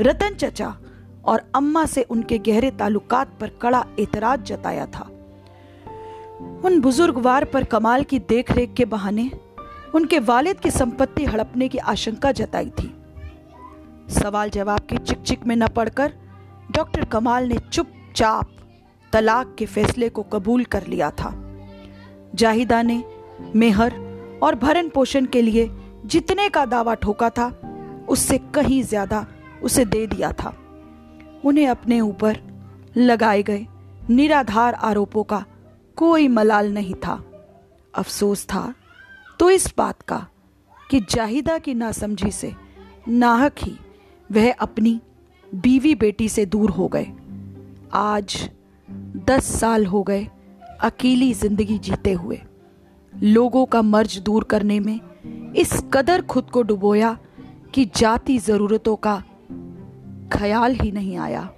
रतन 0.00 0.34
चचा 0.34 0.78
और 1.24 1.50
अम्मा 1.54 1.86
से 1.86 2.02
उनके 2.02 2.38
गहरे 2.38 2.70
ताल्लुकात 2.70 3.38
पर 3.40 3.48
कड़ा 3.48 3.86
एतराज़ 3.98 4.40
जताया 4.40 4.86
था। 4.86 5.10
उन 6.64 6.80
बुजुर्गवार 6.80 7.44
पर 7.44 7.64
कमाल 7.64 8.02
की 8.02 8.18
देखरेख 8.18 8.74
के 8.74 8.84
बहाने 8.84 9.30
उनके 9.94 10.18
वालिद 10.18 10.60
की 10.60 10.70
संपत्ति 10.70 11.24
हड़पने 11.24 11.68
की 11.68 11.78
आशंका 11.78 12.32
जताई 12.32 12.70
थी। 12.70 12.94
सवाल 14.08 14.50
जवाब 14.50 14.80
की 14.80 14.98
चिक 15.14 15.46
में 15.46 15.56
न 15.56 15.68
पड़कर 15.68 16.12
डॉक्टर 16.70 17.04
कमाल 17.04 17.48
ने 17.48 17.58
चुपचाप 17.72 18.55
तलाक 19.16 19.54
के 19.58 19.66
फैसले 19.66 20.08
को 20.08 20.22
कबूल 20.24 20.64
कर 20.66 20.86
लिया 20.86 21.10
था। 21.10 21.32
जाहिदा 22.34 22.80
ने 22.82 23.02
मेहर 23.56 23.94
और 24.42 24.54
भरण 24.56 24.88
पोषण 24.88 25.26
के 25.26 25.42
लिए 25.42 25.68
जितने 26.06 26.48
का 26.48 26.64
दावा 26.66 26.94
ठोका 26.94 27.28
था, 27.30 27.46
उससे 28.08 28.38
कहीं 28.54 28.82
ज़्यादा 28.82 29.26
उसे 29.62 29.84
दे 29.84 30.06
दिया 30.06 30.32
था। 30.32 30.54
उन्हें 31.44 31.66
अपने 31.68 32.00
ऊपर 32.00 32.38
लगाए 32.96 33.42
गए 33.42 33.66
निराधार 34.10 34.74
आरोपों 34.74 35.22
का 35.24 35.44
कोई 35.96 36.28
मलाल 36.28 36.72
नहीं 36.72 36.94
था। 36.96 37.22
अफसोस 37.94 38.44
था 38.44 38.72
तो 39.40 39.50
इस 39.50 39.72
बात 39.78 40.02
का 40.02 40.26
कि 40.90 41.00
जाहिदा 41.10 41.58
की 41.58 41.74
नासमझी 41.74 42.30
से 42.32 42.52
नाहक 43.08 43.54
ही 43.58 43.76
वह 44.30 44.52
अपनी 44.52 45.00
बीवी 45.54 45.94
बेटी 45.94 46.28
से 46.28 46.46
दूर 46.46 46.70
हो 46.70 46.88
गए। 46.88 47.06
आज 47.94 48.38
दस 49.26 49.44
साल 49.60 49.86
हो 49.86 50.02
गए 50.02 50.28
अकेली 50.80 51.32
ज़िंदगी 51.34 51.78
जीते 51.78 52.12
हुए। 52.12 52.40
लोगों 53.22 53.66
का 53.66 53.82
मर्ज 53.82 54.18
दूर 54.18 54.44
करने 54.44 54.80
में 54.80 55.00
इस 55.52 55.72
कदर 55.92 56.22
खुद 56.22 56.50
को 56.50 56.62
डुबोया 56.62 57.18
कि 57.74 57.84
जाति 57.96 58.38
जरूरतों 58.38 58.96
का 58.96 59.22
ख्याल 60.32 60.74
ही 60.74 60.92
नहीं 60.92 61.16
आया। 61.16 61.48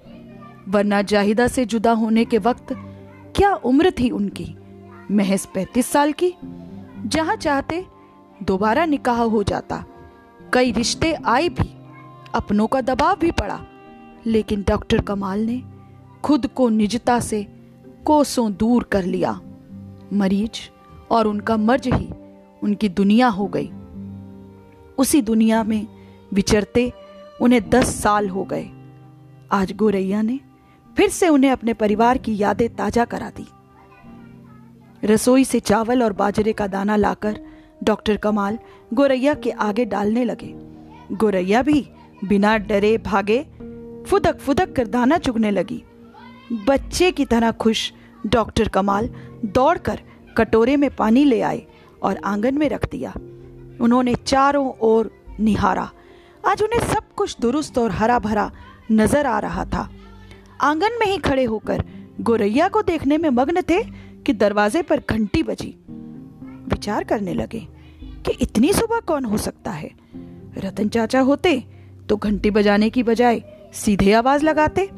वरना 0.69 1.01
जाहिदा 1.01 1.47
से 1.47 1.65
जुदा 1.65 1.91
होने 1.91 2.25
के 2.25 2.37
वक्त 2.37 2.73
क्या 3.35 3.53
उम्र 3.53 3.91
थी 3.91 4.09
उनकी? 4.09 4.55
महज 5.11 5.45
पैंतीस 5.45 5.87
साल 5.87 6.11
की? 6.11 6.33
जहाँ 7.05 7.35
चाहते, 7.35 7.85
दोबारा 8.43 8.85
निकाह 8.85 9.21
हो 9.21 9.43
जाता। 9.43 9.83
कई 10.53 10.71
रिश्ते 10.71 11.13
आए 11.13 11.49
भी, 11.49 11.69
अपनों 12.35 12.67
का 12.67 12.81
दबाव 12.81 13.17
भी 13.19 13.31
पड़ा। 13.31 13.59
लेकिन 14.25 14.65
डॉक्टर 14.67 15.01
कमाल 15.01 15.39
ने 15.39 15.61
खुद 16.23 16.47
को 16.47 16.69
निजता 16.69 17.19
से 17.19 17.45
कोसों 18.05 18.51
दूर 18.53 18.83
कर 18.83 19.03
लिया। 19.03 19.39
मरीज़ 20.13 20.59
और 21.11 21.27
उनका 21.27 21.57
मर्ज 21.57 21.87
ही 21.87 22.09
उनकी 22.63 22.89
दुनिया 22.89 23.27
हो 23.27 23.47
गई। 23.47 23.69
उसी 24.97 25.21
दुनिया 25.21 25.63
में 25.63 25.87
विचरते 26.33 26.91
उन्हें 27.41 27.69
दस 27.69 27.95
साल 27.95 28.29
हो 28.29 28.43
गए। 28.43 28.69
आज 29.51 29.73
गोरैया 29.75 30.21
ने 30.21 30.39
फिर 30.97 31.09
से 31.09 31.27
उन्हें 31.27 31.51
अपने 31.51 31.73
परिवार 31.73 32.17
की 32.17 32.37
यादें 32.37 32.67
ताज़ा 32.75 33.05
करा 33.05 33.29
दी। 33.29 33.47
रसोई 35.03 35.43
से 35.43 35.59
चावल 35.59 36.03
और 36.03 36.13
बाजरे 36.13 36.53
का 36.53 36.67
दाना 36.67 36.95
लाकर 36.95 37.39
डॉक्टर 37.83 38.17
कमाल 38.17 38.57
गोरैया 38.93 39.33
के 39.33 39.51
आगे 39.51 39.85
डालने 39.85 40.23
लगे। 40.25 40.53
गोरैया 41.15 41.61
भी 41.61 41.81
बिना 42.23 42.57
डरे 42.57 42.97
भागे 42.97 43.41
फुदक 44.07 44.39
फुदक 44.39 44.75
कर 44.75 44.87
दाना 44.87 45.17
चुगने 45.17 45.51
लगी। 45.51 45.83
बच्चे 46.51 47.11
की 47.11 47.25
तरह 47.25 47.51
खुश 47.51 47.93
डॉक्टर 48.27 48.67
कमाल 48.67 49.09
दौड़कर 49.45 49.99
कटोरे 50.37 50.75
में 50.77 50.95
पानी 50.95 51.25
ले 51.25 51.41
आए 51.41 51.61
और 52.03 52.17
आँगन 52.25 52.57
में 52.57 52.69
रख 52.69 52.89
दिया। 52.91 53.13
उन्होंने 53.81 54.15
चारों 54.15 54.71
ओर 54.81 55.11
निहारा। 55.39 55.89
आज 56.47 56.61
उन्हें 56.63 56.79
सब 56.87 57.13
कुछ 57.15 57.35
दुरुस्त 57.39 57.77
और 57.77 57.91
हरा 57.91 58.19
भरा 58.19 58.51
नज़र 58.91 59.25
आ 59.25 59.39
रहा 59.39 59.65
था। 59.65 59.89
आँगन 60.61 60.97
में 60.99 61.07
ही 61.07 61.17
खड़े 61.17 61.43
होकर 61.43 61.83
गोरैया 62.21 62.67
को 62.67 62.81
देखने 62.81 63.17
में 63.17 63.29
मग्न 63.29 63.61
थे 63.61 63.83
कि 64.23 64.33
दरवाजे 64.33 64.81
पर 64.81 65.01
घंटी 65.09 65.43
बजी। 65.43 65.75
विचार 66.69 67.03
करने 67.03 67.33
लगे 67.33 67.67
कि 68.25 68.31
इतनी 68.31 68.73
सुबह 68.73 68.99
कौन 68.99 69.25
हो 69.25 69.37
सकता 69.37 69.71
है? 69.71 69.91
रतन 70.57 70.89
चाचा 70.89 71.19
होते 71.19 71.63
तो 72.09 72.17
घंटी 72.17 72.51
बजाने 72.51 72.89
की 72.89 73.03
बजाय 73.03 73.43
सीधे 73.73 74.13
आवाज़ 74.13 74.45
लगाते। 74.45 74.89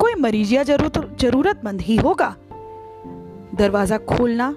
कोई 0.00 0.14
मरीज़ 0.14 0.54
या 0.54 0.62
ज़रूरत 0.62 1.16
जरूरतमंद 1.20 1.80
ही 1.80 1.96
होगा। 1.96 2.34
दरवाज़ा 3.54 3.98
खोलना 3.98 4.50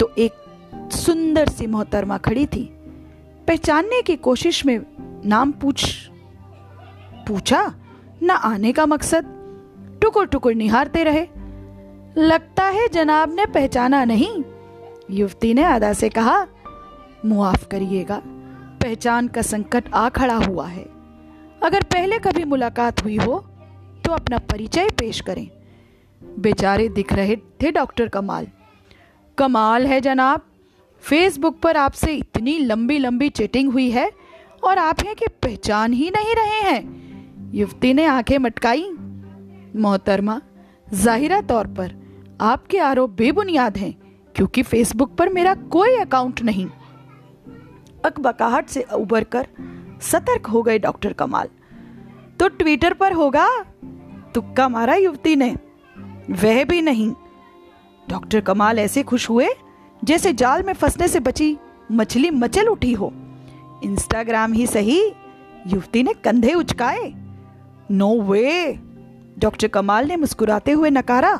तो 0.00 0.10
एक 0.18 0.32
सुंदर 0.92 1.48
सी 1.48 1.66
मोहतरमा 1.66 2.18
खड़ी 2.18 2.46
थी। 2.46 2.64
पहचानने 3.48 4.02
की 4.02 4.16
कोशिश 4.16 4.64
में 4.66 4.78
नाम 5.26 5.52
पूछ 5.52 5.84
पूछा, 7.28 7.74
न 8.22 8.30
आने 8.30 8.72
का 8.72 8.86
मकसद? 8.86 9.24
टुकुर 10.02 10.26
टुकुर 10.26 10.54
निहारते 10.54 11.04
रहे। 11.04 11.26
लगता 12.16 12.64
है 12.64 12.88
जनाब 12.88 13.34
ने 13.34 13.46
पहचाना 13.46 14.04
नहीं। 14.04 14.42
युवती 15.10 15.54
ने 15.54 15.64
अदा 15.64 15.92
से 15.92 16.08
कहा, 16.08 16.46
मुआफ 17.24 17.66
करिएगा। 17.66 18.22
पहचान 18.82 19.28
का 19.28 19.42
संकट 19.42 19.84
आ 19.94 20.08
खड़ा 20.08 20.36
हुआ 20.36 20.66
है। 20.66 20.93
अगर 21.64 21.82
पहले 21.82 22.18
कभी 22.18 22.44
मुलाकात 22.44 23.04
हुई 23.04 23.16
हो 23.16 23.38
तो 24.04 24.12
अपना 24.12 24.38
परिचय 24.38 24.88
पेश 24.90 25.20
करें। 25.20 25.48
बेचारे 26.38 26.88
दिख 26.88 27.12
रहे 27.12 27.36
थे 27.36 27.70
डॉक्टर 27.70 28.08
कमाल। 28.08 28.46
कमाल 29.38 29.86
है 29.86 30.00
जनाब, 30.00 30.40
फेसबुक 31.02 31.58
पर 31.60 31.76
आपसे 31.76 32.14
इतनी 32.14 32.58
लंबी 32.58 32.98
लंबी 32.98 33.28
चैटिंग 33.28 33.72
हुई 33.72 33.90
है 33.90 34.10
और 34.64 34.78
आप 34.78 35.02
हैं 35.04 35.14
कि 35.14 35.26
पहचान 35.42 35.92
ही 35.92 36.10
नहीं 36.10 36.34
रहे 36.34 36.60
हैं। 36.70 37.52
युवती 37.54 37.94
ने 37.94 38.04
आँखें 38.04 38.38
मटकाई। 38.38 38.90
मोहतरमा, 39.76 40.40
जाहिरा 40.92 41.40
तौर 41.40 41.66
पर 41.66 41.92
आपके 42.40 42.78
आरोप 42.78 43.10
बेबुनियाद 43.10 43.78
हैं, 43.78 43.94
क्योंकि 44.34 44.62
फेसबुक 44.62 45.14
पर 45.16 45.28
मेरा 45.28 45.54
कोई 45.54 45.96
अकाउंट 45.96 46.42
नहीं। 46.42 46.66
अकबकाहट 48.04 48.68
से 48.68 48.82
उबर 48.82 49.24
कर 49.24 49.48
सतर्क 50.04 50.46
हो 50.46 50.62
गए 50.62 50.78
डॉक्टर 50.78 51.12
कमाल। 51.12 51.48
तो 52.40 52.48
ट्विटर 52.48 52.92
पर 52.92 53.12
होगा, 53.12 53.48
तुक्का 54.34 54.68
मारा 54.68 54.94
युवती 54.94 55.36
ने। 55.36 55.54
वह 56.32 56.64
भी 56.64 56.80
नहीं। 56.82 57.12
डॉक्टर 58.08 58.40
कमाल 58.40 58.78
ऐसे 58.78 59.02
खुश 59.02 59.28
हुए, 59.30 59.48
जैसे 60.04 60.32
जाल 60.32 60.62
में 60.62 60.72
फंसने 60.72 61.08
से 61.08 61.20
बची 61.20 61.56
मछली 61.92 62.30
मचल 62.30 62.68
उठी 62.68 62.92
हो। 62.92 63.12
इंस्टाग्राम 63.84 64.52
ही 64.52 64.66
सही, 64.66 65.00
युवती 65.66 66.02
ने 66.02 66.12
कंधे 66.14 66.54
उचकाए। 66.54 67.12
नो 67.90 68.20
वे 68.22 68.78
डॉक्टर 69.38 69.68
कमाल 69.68 70.08
ने 70.08 70.16
मुस्कुराते 70.16 70.72
हुए 70.72 70.90
नकारा। 70.90 71.34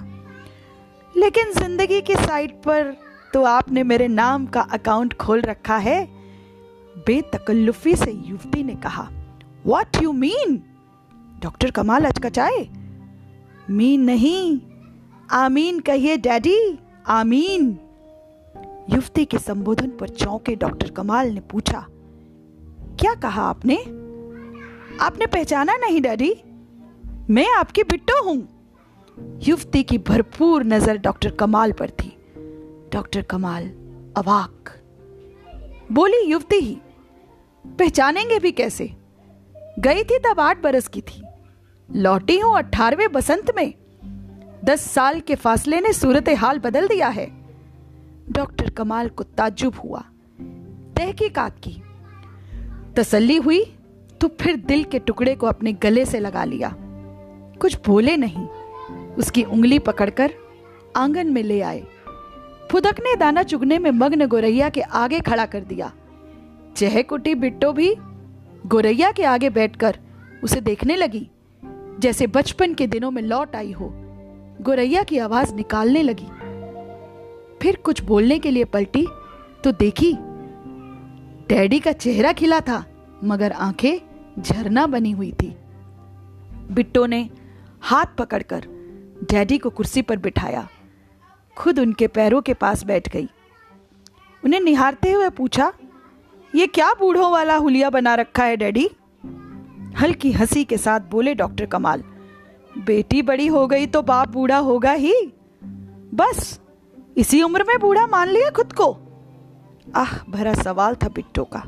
लेकिन 1.16 1.52
ज़िंदगी 1.52 2.00
की 2.00 2.14
साइट 2.14 2.52
पर 2.62 2.96
तो 3.34 3.42
आपने 3.44 3.82
मेरे 3.82 4.08
नाम 4.08 4.46
का 4.46 4.60
अकाउंट 4.60 5.14
खोल 5.14 5.40
रखा 5.40 5.76
है। 5.76 6.13
बेतकल्लुफी 6.96 7.94
से 7.96 8.10
युवती 8.10 8.62
ने 8.64 8.74
कहा 8.74 9.08
वॉट 9.66 10.02
यू 10.02 10.12
मीन 10.12 10.56
डॉक्टर 11.42 11.70
कमाल 11.70 12.04
अचकचाए। 12.04 12.68
मीन 13.70 14.00
नहीं। 14.00 14.60
आमीन 15.32 15.80
कहिए, 15.80 16.16
डैडी, 16.16 16.78
आमीन। 17.06 17.66
युवती 18.90 19.24
के 19.24 19.38
संबोधन 19.38 19.90
पर 19.90 20.08
चौंके 20.08 20.54
डॉक्टर 20.56 20.90
कमाल 20.90 21.30
ने 21.30 21.40
पूछा, 21.40 21.86
क्या 23.00 23.14
कहा 23.14 23.42
आपने? 23.42 23.76
आपने 25.00 25.26
पहचाना 25.26 25.76
नहीं, 25.76 26.00
डैडी? 26.00 26.34
मैं 27.30 27.48
आपकी 27.50 27.82
बिट्टो 27.82 28.22
हूँ। 28.24 28.36
युवती 29.42 29.82
की 29.82 29.98
भरपूर 29.98 30.64
नज़र 30.64 30.98
डॉक्टर 30.98 31.30
कमाल 31.30 31.72
पर 31.72 31.90
थी। 31.92 32.16
डॉक्टर 32.92 33.22
कमाल 33.22 33.68
अवाक। 34.16 34.73
बोली, 35.92 36.24
युवती 36.24 36.56
ही 36.56 36.76
पहचानेंगे 37.64 38.38
भी 38.38 38.50
कैसे? 38.52 38.90
गई 39.78 40.02
थी 40.02 40.18
तब 40.18 40.40
आठ 40.40 40.62
बरस 40.62 40.88
की 40.88 41.00
थी। 41.00 41.22
लौटी 41.88 42.38
हूँ 42.38 42.56
अठारहवें 42.58 43.12
बसंत 43.12 43.52
में। 43.56 43.72
दस 44.64 44.90
साल 44.90 45.20
के 45.20 45.34
फासले 45.34 45.80
ने 45.80 45.92
सूरत 45.92 46.28
हाल 46.28 46.58
बदल 46.58 46.88
दिया 46.88 47.08
है। 47.08 47.26
डॉक्टर 48.30 48.70
कमाल 48.70 49.08
को 49.08 49.24
ताजुब 49.24 49.74
हुआ, 49.74 50.02
तहकीकात 50.96 51.58
की। 51.58 51.82
तसल्ली 52.96 53.36
हुई 53.36 53.64
तो 54.20 54.28
फिर 54.40 54.56
दिल 54.56 54.84
के 54.84 54.98
टुकड़े 54.98 55.34
को 55.34 55.46
अपने 55.46 55.72
गले 55.72 56.04
से 56.04 56.18
लगा 56.18 56.44
लिया। 56.44 56.74
कुछ 57.60 57.76
बोले 57.86 58.16
नहीं, 58.16 58.46
उसकी 59.14 59.42
उंगली 59.42 59.78
पकड़कर 59.78 60.34
आँगन 60.96 61.26
में 61.26 61.42
ले 61.42 61.60
आए। 61.60 61.82
फुदक 62.70 63.00
ने 63.00 63.14
दाना 63.16 63.42
चुगने 63.42 63.78
में 63.78 63.90
मग्न 63.90 64.26
गोरैया 64.26 64.68
के 64.68 64.80
आगे 64.80 65.20
खड़ा 65.20 65.46
कर 65.46 65.60
दिया। 65.60 65.92
चहकुटी 66.76 67.34
बिट्टो 67.34 67.72
भी 67.72 67.94
गोरैया 68.66 69.10
के 69.12 69.24
आगे 69.24 69.50
बैठकर 69.50 69.98
उसे 70.44 70.60
देखने 70.60 70.96
लगी, 70.96 71.28
जैसे 71.98 72.26
बचपन 72.26 72.74
के 72.74 72.86
दिनों 72.86 73.10
में 73.10 73.22
लौट 73.22 73.56
आई 73.56 73.72
हो। 73.72 73.90
गोरैया 74.60 75.02
की 75.02 75.18
आवाज़ 75.18 75.54
निकालने 75.54 76.02
लगी। 76.02 76.26
फिर 77.62 77.76
कुछ 77.76 78.02
बोलने 78.02 78.38
के 78.38 78.50
लिए 78.50 78.64
पलटी 78.64 79.06
तो 79.64 79.72
देखी, 79.72 80.12
डैडी 81.48 81.78
का 81.80 81.92
चेहरा 81.92 82.32
खिला 82.32 82.60
था, 82.60 82.84
मगर 83.24 83.52
आँखें 83.52 84.42
झरना 84.42 84.86
बनी 84.86 85.10
हुई 85.10 85.32
थी। 85.32 85.56
बिट्टो 86.70 87.06
ने 87.06 87.28
हाथ 87.82 88.16
पकड़कर 88.18 88.66
डैडी 89.30 89.58
को 89.58 89.70
कुर्सी 89.70 90.02
पर 90.02 90.16
बिठाया। 90.16 90.68
खुद 91.56 91.78
उनके 91.78 92.06
पैरों 92.06 92.40
के 92.42 92.54
पास 92.54 92.84
बैठ 92.84 93.08
गई। 93.08 93.28
उन्हें 94.42 94.60
निहारते 94.60 95.12
हुए 95.12 95.28
पूछा, 95.28 95.72
ये 96.54 96.66
क्या 96.66 96.92
बूढ़ों 96.92 97.30
वाला 97.32 97.56
हुलिया 97.56 97.90
बना 97.90 98.14
रखा 98.14 98.44
है, 98.44 98.56
डैडी? 98.56 98.88
हल्की 99.98 100.32
हँसी 100.32 100.64
के 100.64 100.78
साथ 100.78 101.00
बोले 101.00 101.34
डॉक्टर 101.34 101.66
कमाल, 101.66 102.02
बेटी 102.78 103.22
बड़ी 103.22 103.46
हो 103.46 103.66
गई 103.66 103.86
तो 103.86 104.02
बाप 104.02 104.28
बूढ़ा 104.28 104.58
होगा 104.58 104.92
ही। 104.92 105.14
बस, 106.14 106.60
इसी 107.16 107.42
उम्र 107.42 107.64
में 107.64 107.78
बूढ़ा 107.80 108.06
मान 108.06 108.28
लिया 108.28 108.50
खुद 108.50 108.72
को? 108.72 108.90
आह, 109.96 110.16
भरा 110.28 110.54
सवाल 110.54 110.94
था 110.94 111.08
बिट्टो 111.08 111.44
का। 111.44 111.62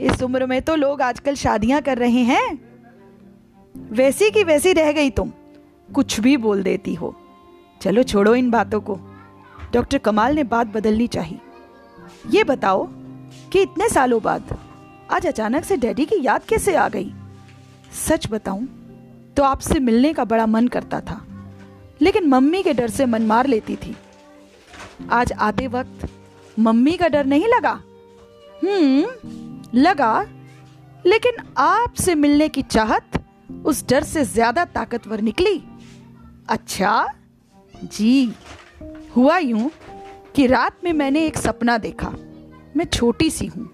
इस 0.00 0.22
उम्र 0.22 0.46
में 0.46 0.60
तो 0.62 0.74
लोग 0.74 1.02
आजकल 1.02 1.34
शादियाँ 1.34 1.80
कर 1.82 1.98
रहे 1.98 2.22
हैं। 2.22 2.58
वैसी 3.74 4.30
की 4.30 4.42
वैसी 4.44 4.72
रह 4.72 4.92
गई 4.92 5.10
तुम, 5.10 5.32
कुछ 5.88 6.18
भी 6.20 6.36
बोल 6.36 6.62
देती 6.62 6.94
हो। 6.94 7.14
चलो 7.80 8.02
छोड़ो 8.02 8.34
इन 8.34 8.50
बातों 8.50 8.80
को। 8.80 8.98
डॉक्टर 9.72 9.98
कमाल 9.98 10.34
ने 10.34 10.44
बात 10.46 10.66
बदलनी 10.66 11.06
चाहिए 11.08 11.40
ये 12.30 12.44
बताओ 12.44 12.86
कि 13.52 13.62
इतने 13.62 13.88
सालों 13.88 14.20
बाद 14.22 14.56
आज 15.10 15.26
अचानक 15.26 15.64
से 15.64 15.76
डैडी 15.76 16.04
की 16.04 16.16
याद 16.22 16.44
कैसे 16.48 16.74
आ 16.76 16.88
गई? 16.88 17.12
सच 17.98 18.26
बताऊँ 18.30 18.66
तो 19.36 19.42
आपसे 19.42 19.78
मिलने 19.80 20.12
का 20.12 20.24
बड़ा 20.24 20.46
मन 20.46 20.68
करता 20.68 21.00
था, 21.00 21.20
लेकिन 22.00 22.28
मम्मी 22.28 22.62
के 22.62 22.72
डर 22.72 22.90
से 22.90 23.06
मन 23.06 23.22
मार 23.22 23.46
लेती 23.46 23.76
थी। 23.76 23.94
आज 25.12 25.32
आते 25.32 25.66
वक्त 25.68 26.08
मम्मी 26.56 26.96
का 26.96 27.08
डर 27.08 27.26
नहीं 27.26 27.48
लगा? 27.48 27.72
हम्म 28.62 29.06
लगा, 29.74 30.26
लेकिन 31.04 31.36
आपसे 31.58 32.14
मिलने 32.14 32.48
की 32.48 32.62
चाहत 32.64 33.22
उस 33.66 33.84
डर 33.88 34.02
से 34.04 34.24
ज़्यादा 34.24 34.64
ताकतवर 34.66 35.20
निकली। 35.20 35.62
अच्छा 36.48 37.06
जी, 37.84 38.32
हुआ 39.16 39.38
यूँ 39.38 39.70
कि 40.34 40.46
रात 40.46 40.76
में 40.84 40.92
मैंने 40.92 41.26
एक 41.26 41.36
सपना 41.36 41.78
देखा। 41.78 42.14
मैं 42.76 42.84
छोटी 42.84 43.30
सी 43.30 43.46
हूँ 43.46 43.68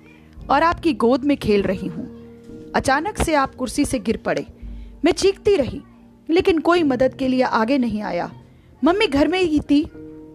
और 0.50 0.62
आपकी 0.62 0.92
गोद 0.92 1.24
में 1.24 1.36
खेल 1.36 1.62
रही 1.62 1.86
हूँ। 1.86 2.72
अचानक 2.74 3.18
से 3.18 3.34
आप 3.34 3.54
कुर्सी 3.54 3.84
से 3.84 3.98
गिर 3.98 4.16
पड़े। 4.16 4.46
मैं 5.04 5.12
चीखती 5.12 5.56
रही, 5.56 5.82
लेकिन 6.30 6.58
कोई 6.58 6.82
मदद 6.82 7.14
के 7.14 7.28
लिए 7.28 7.42
आगे 7.42 7.78
नहीं 7.78 8.02
आया। 8.02 8.30
मम्मी 8.84 9.06
घर 9.06 9.28
में 9.28 9.40
ही 9.40 9.60
थी, 9.60 9.90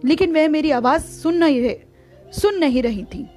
लेकिन 0.06 0.34
वह 0.34 0.48
मेरी 0.48 0.72
आवाज़ 0.72 1.02
सुन 1.02 1.38
नहीं 1.38 1.62
रहे, 1.62 1.80
सुन 2.32 2.58
नहीं 2.58 2.84
रही 2.84 3.04
थी। 3.04 3.28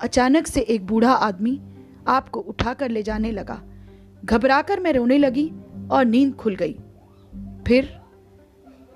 अचानक 0.00 0.46
से 0.46 0.60
एक 0.60 0.86
बूढ़ा 0.86 1.12
आदमी 1.12 1.60
आपको 2.08 2.40
उठाकर 2.40 2.90
ले 2.90 3.02
जाने 3.02 3.30
लगा। 3.32 3.62
घबराकर 4.24 4.80
मैं 4.80 4.92
रोने 4.92 5.18
लगी 5.18 5.50
और 5.90 6.04
नींद 6.04 6.34
खुल 6.34 6.56
गई। 6.56 6.78
फिर 7.66 8.00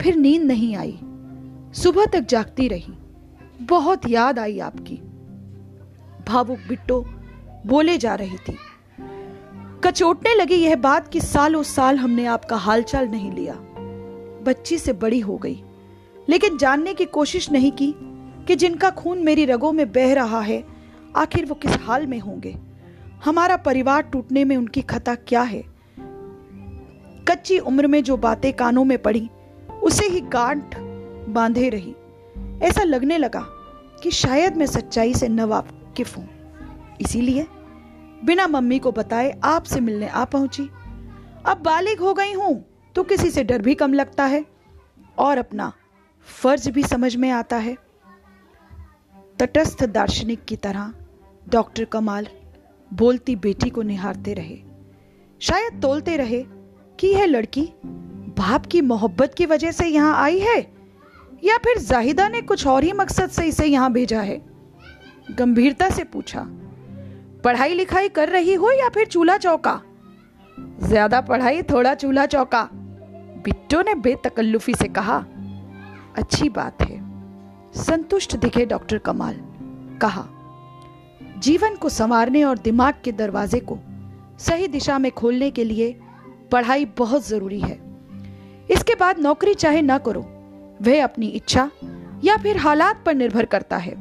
फिर 0.02 0.16
नींद 0.16 0.42
नहीं 0.42 0.76
आई। 0.76 0.98
सुबह 1.72 2.04
तक 2.04 2.20
जागती 2.20 2.68
रही। 2.68 2.92
बहुत 3.62 4.08
याद 4.08 4.38
आई 4.38 4.58
आपकी। 4.58 4.96
भावुक 6.28 6.58
बिट्टो 6.68 7.06
बोले 7.66 7.98
जा 7.98 8.14
रही 8.14 8.37
थी। 8.37 8.56
कचोटने 9.84 10.34
लगी 10.34 10.54
यह 10.54 10.76
बात 10.76 11.08
कि 11.08 11.20
सालों 11.20 11.62
साल 11.62 11.96
हमने 11.96 12.26
आपका 12.26 12.56
हालचाल 12.56 13.08
नहीं 13.08 13.32
लिया। 13.32 13.54
बच्ची 14.42 14.78
से 14.78 14.92
बड़ी 14.92 15.20
हो 15.20 15.37
गई। 15.37 15.62
लेकिन 16.28 16.58
जानने 16.58 16.94
की 16.94 17.04
कोशिश 17.04 17.52
नहीं 17.52 17.72
की 17.72 17.94
कि 18.46 18.56
जिनका 18.56 18.90
खून 18.90 19.18
मेरी 19.18 19.44
रगों 19.44 19.72
में 19.72 19.92
बह 19.92 20.14
रहा 20.14 20.40
है, 20.40 20.64
आखिर 21.16 21.46
वो 21.46 21.54
किस 21.54 21.70
हाल 21.70 22.06
में 22.06 22.18
होंगे? 22.18 22.58
हमारा 23.24 23.56
परिवार 23.56 24.02
टूटने 24.02 24.44
में 24.44 24.56
उनकी 24.56 24.82
खता 24.82 25.14
क्या 25.14 25.42
है? 25.42 25.64
कच्ची 27.28 27.58
उम्र 27.58 27.87
में 27.87 28.02
जो 28.04 28.16
बातें 28.16 28.52
कानों 28.52 28.84
में 28.84 28.98
पड़ी 28.98 29.30
उसे 29.82 30.06
ही 30.06 30.20
गांठ 30.20 30.76
बांधे 31.28 31.68
रही। 31.68 31.94
ऐसा 32.62 32.82
लगने 32.82 33.18
लगा 33.18 33.44
कि 34.02 34.10
शायद 34.10 34.56
मैं 34.56 34.66
सच्चाई 34.66 35.14
से 35.14 35.28
न 35.28 35.44
वाकिफ 35.44 36.16
हूँ। 36.16 36.28
इसीलिए 37.00 37.46
बिना 38.24 38.46
मम्मी 38.46 38.78
को 38.78 38.92
बताए 38.92 39.30
आपसे 39.44 39.80
मिलने 39.80 40.08
आ 40.08 40.24
पहुँची। 40.24 40.68
अब 41.46 41.62
बालिग 41.62 42.00
हो 42.00 42.14
गई 42.14 42.32
हूँ 42.32 42.64
तो 42.94 43.02
किसी 43.02 43.30
से 43.30 43.44
डर 43.44 43.62
भी 43.62 43.74
कम 43.74 43.92
लगता 43.92 44.24
है 44.24 44.44
और 45.18 45.38
अपना 45.38 45.72
फ़र्ज़ 46.28 46.70
भी 46.70 46.82
समझ 46.82 47.14
में 47.16 47.30
आता 47.30 47.56
है। 47.56 47.76
तटस्थ 49.38 49.84
दार्शनिक 49.84 50.44
की 50.44 50.56
तरह 50.56 50.92
डॉक्टर 51.48 51.84
कमाल 51.84 52.26
बोलती 52.90 53.36
बेटी 53.36 53.70
को 53.70 53.82
निहारते 53.82 54.34
रहे। 54.34 54.58
शायद 55.40 55.80
तोलते 55.82 56.16
रहे 56.16 56.42
कि 56.98 57.06
यह 57.06 57.24
लड़की 57.24 57.62
बाप 58.38 58.66
की 58.66 58.81
मोहब्बत 58.81 59.35
की 59.35 59.46
वजह 59.46 59.70
से 59.70 59.87
यहाँ 59.87 60.14
आई 60.16 60.38
है? 60.38 60.59
या 61.44 61.57
फिर 61.57 61.79
जाहिदा 61.79 62.29
ने 62.29 62.40
कुछ 62.42 62.66
और 62.66 62.85
ही 62.85 62.92
मकसद 62.92 63.31
से 63.31 63.44
इसे 63.44 63.66
यहाँ 63.66 63.92
भेजा 63.92 64.20
है? 64.20 64.40
गंभीरता 65.31 65.88
से 65.90 66.05
पूछा, 66.05 66.44
पढ़ाई 67.44 67.74
लिखाई 67.74 68.09
कर 68.09 68.29
रही 68.29 68.55
हो 68.55 68.70
या 68.72 68.88
फिर 68.88 69.07
चूल्हा 69.07 69.37
चौका? 69.37 69.81
ज़्यादा 70.81 71.20
पढ़ाई, 71.20 71.62
थोड़ा 71.62 71.94
चूल्हा 71.94 72.27
चौका, 72.27 72.62
बिट्टो 73.44 73.81
ने 73.83 73.94
बेतकल्लुफी 73.96 74.74
से 74.74 74.88
कहा। 74.88 75.18
अच्छी 76.16 76.48
बात 76.48 76.83
है, 76.83 77.01
संतुष्ट 77.77 78.37
दिखे 78.37 78.64
डॉक्टर 78.66 78.98
कमाल, 78.98 79.37
कहा, 80.01 80.27
जीवन 81.38 81.77
को 81.77 81.88
संवारने 81.88 82.44
और 82.44 82.59
दिमाग 82.59 82.94
के 83.05 83.12
दरवाजे 83.14 83.61
को 83.61 83.79
सही 84.40 84.68
दिशा 84.68 84.98
में 84.98 85.11
खोलने 85.12 85.51
के 85.51 85.64
लिए 85.64 85.92
पढ़ाई 86.53 86.85
बहुत 86.98 87.27
ज़रूरी 87.29 87.61
है। 87.61 87.88
इसके 88.68 88.94
बाद 88.94 89.18
नौकरी 89.18 89.54
चाहे 89.54 89.83
ना 89.83 89.98
करो, 89.98 90.20
वह 90.83 91.02
अपनी 91.04 91.26
इच्छा 91.28 91.70
या 92.24 92.37
फिर 92.37 92.57
हालात 92.57 93.02
पर 93.07 93.14
निर्भर 93.14 93.44
करता 93.46 93.76
है। 93.76 93.92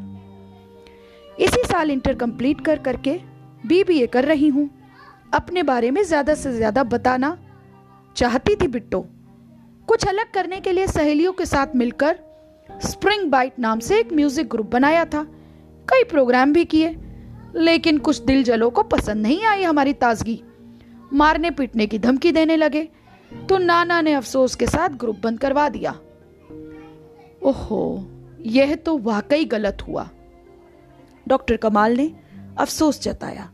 इसी 1.37 1.63
साल 1.63 1.91
इंटर 1.91 2.13
कंप्लीट 2.15 2.61
कर 2.61 2.79
करके 2.79 3.19
बीबीए 3.63 4.07
कर 4.07 4.25
रही 4.25 4.47
हूँ। 4.49 4.69
अपने 5.33 5.63
बारे 5.63 5.91
में 5.91 6.03
ज़्यादा 6.03 6.33
से 6.35 6.51
ज़्यादा 6.53 6.83
बताना 6.85 7.37
चाहती 8.15 8.55
थी 8.55 8.67
बिट्टो। 8.67 9.05
कुछ 9.87 10.07
अलग 10.07 10.31
करने 10.33 10.59
के 10.59 10.71
लिए 10.71 10.87
सहेलियों 10.87 11.33
के 11.33 11.45
साथ 11.45 11.75
मिलकर 11.75 12.19
स्प्रिंग 12.69 13.29
बाइट 13.31 13.59
नाम 13.59 13.79
से 13.79 13.99
एक 13.99 14.13
म्यूज़िक 14.13 14.49
ग्रुप 14.49 14.71
बनाया 14.71 15.03
था। 15.05 15.23
कई 15.87 16.03
प्रोग्राम 16.03 16.53
भी 16.53 16.63
किए, 16.65 16.95
लेकिन 17.55 17.97
कुछ 17.97 18.21
दिल 18.21 18.43
जलों 18.43 18.69
को 18.69 18.83
पसंद 18.85 19.21
नहीं 19.21 19.45
आई 19.45 19.63
हमारी 19.63 19.93
ताजगी। 19.95 20.41
मारने 21.13 21.51
पीटने 21.51 21.87
की 21.87 21.99
धमकी 21.99 22.31
देने 22.31 22.55
लगे 22.55 22.87
तो 23.31 23.57
नाना 23.57 23.99
ने 24.01 24.13
अफसोस 24.13 24.55
के 24.55 24.67
साथ 24.67 24.89
ग्रुप 24.89 25.19
बंद 25.23 25.39
करवा 25.39 25.67
दिया। 25.69 25.91
ओहो, 27.43 28.07
यह 28.41 28.75
तो 28.75 28.97
वाकई 28.97 29.45
गलत 29.45 29.83
हुआ। 29.87 30.07
डॉक्टर 31.27 31.57
कमाल 31.57 31.95
ने 31.97 32.11
अफसोस 32.59 33.01
जताया, 33.01 33.49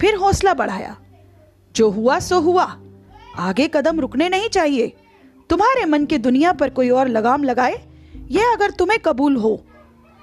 फिर 0.00 0.14
हौसला 0.14 0.54
बढ़ाया। 0.54 0.96
जो 1.74 1.90
हुआ, 1.90 2.18
सो 2.18 2.40
हुआ। 2.40 2.64
आगे 3.38 3.68
कदम 3.74 4.00
रुकने 4.00 4.28
नहीं 4.28 4.48
चाहिए। 4.48 4.92
तुम्हारे 5.50 5.84
मन 5.84 6.04
की 6.06 6.18
दुनिया 6.18 6.52
पर 6.52 6.70
कोई 6.70 6.90
और 6.90 7.08
लगाम 7.08 7.44
लगाए, 7.44 7.80
यह 8.30 8.52
अगर 8.52 8.70
तुम्हें 8.70 8.98
कबूल 8.98 9.36
हो 9.36 9.60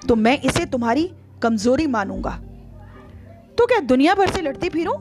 तो 0.02 0.16
मैं 0.16 0.40
इसे 0.42 0.66
तुम्हारी 0.66 1.10
कमज़ोरी 1.42 1.88
मानूँगा। 1.88 2.32
तो 3.58 3.66
क्या 3.66 3.80
दुनिया 3.80 4.14
भर 4.16 4.30
से 4.32 4.42
लड़ती 4.42 4.70
फिरूं? 4.70 4.98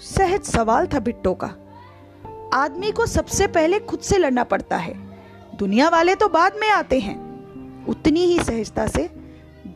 सहज 0.00 0.42
सवाल 0.42 0.86
था 0.86 0.98
बिट्टो 0.98 1.34
का। 1.34 1.54
आदमी 2.52 2.90
को 2.92 3.06
सबसे 3.06 3.46
पहले 3.46 3.78
खुद 3.80 4.00
से 4.00 4.18
लड़ना 4.18 4.42
पड़ता 4.44 4.76
है। 4.76 4.94
दुनिया 5.56 5.88
वाले 5.88 6.14
तो 6.14 6.28
बाद 6.28 6.56
में 6.60 6.68
आते 6.70 6.98
हैं। 7.00 7.86
उतनी 7.86 8.24
ही 8.24 8.38
सहजता 8.38 8.86
से 8.86 9.08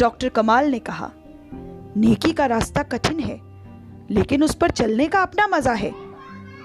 डॉक्टर 0.00 0.28
कमाल 0.28 0.70
ने 0.70 0.78
कहा, 0.78 1.10
नेकी 1.96 2.32
का 2.32 2.46
रास्ता 2.46 2.82
कठिन 2.82 3.20
है, 3.20 3.40
लेकिन 4.10 4.42
उस 4.42 4.54
पर 4.54 4.70
चलने 4.70 5.06
का 5.06 5.22
अपना 5.22 5.46
मज़ा 5.46 5.72
है। 5.72 5.92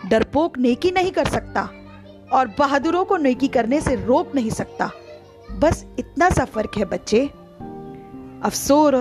डरपोक 0.10 0.58
नेकी 0.58 0.92
नहीं 0.92 1.12
कर 1.12 1.28
सकता 1.28 1.62
और 2.34 2.48
बहादुरों 2.60 3.06
को 3.06 3.18
नेकी 3.18 3.48
करने 3.48 3.82
से 3.82 3.96
रोक 3.96 4.36
नहीं 4.36 4.50
सकता। 4.50 4.90
बस 5.52 5.86
इतना 6.00 6.30
सा 6.30 6.46
फ़र्क 6.46 6.78
है 6.78 6.86
बच्चे। 6.86 7.26
अफसोर 8.44 8.96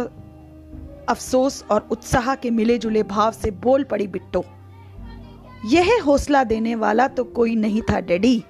अफसोस 1.08 1.64
और 1.70 1.88
उत्साह 1.90 2.34
के 2.34 2.50
मिले 2.50 2.78
जुले 2.78 3.02
भाव 3.02 3.32
से 3.32 3.50
बोल 3.50 3.84
पड़ी 3.84 4.06
बिट्टो। 4.06 4.44
यह 5.64 6.02
हौसला 6.04 6.42
देने 6.44 6.74
वाला 6.74 7.06
तो 7.08 7.24
कोई 7.24 7.54
नहीं 7.54 7.82
था, 7.82 8.00
डैडी। 8.00 8.42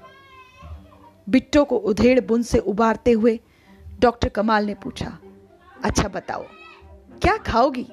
बिट्टो 1.28 1.64
को 1.64 1.76
उधेड़ 1.76 2.20
बुन 2.20 2.42
से 2.42 2.58
उबारते 2.58 3.12
हुए 3.12 3.38
डॉक्टर 4.00 4.28
कमाल 4.28 4.66
ने 4.66 4.74
पूछा 4.74 5.18
अच्छा 5.84 6.08
बताओ, 6.08 6.44
क्या 7.22 7.36
खाओगी? 7.36 7.86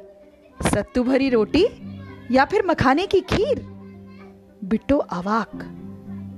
सत्तू 0.59 1.03
भरी 1.03 1.29
रोटी 1.29 1.65
या 2.31 2.45
फिर 2.45 2.65
मखाने 2.65 3.05
की 3.07 3.21
खीर? 3.21 3.59
बिट्टो 4.63 4.97
अवाक। 4.97 5.51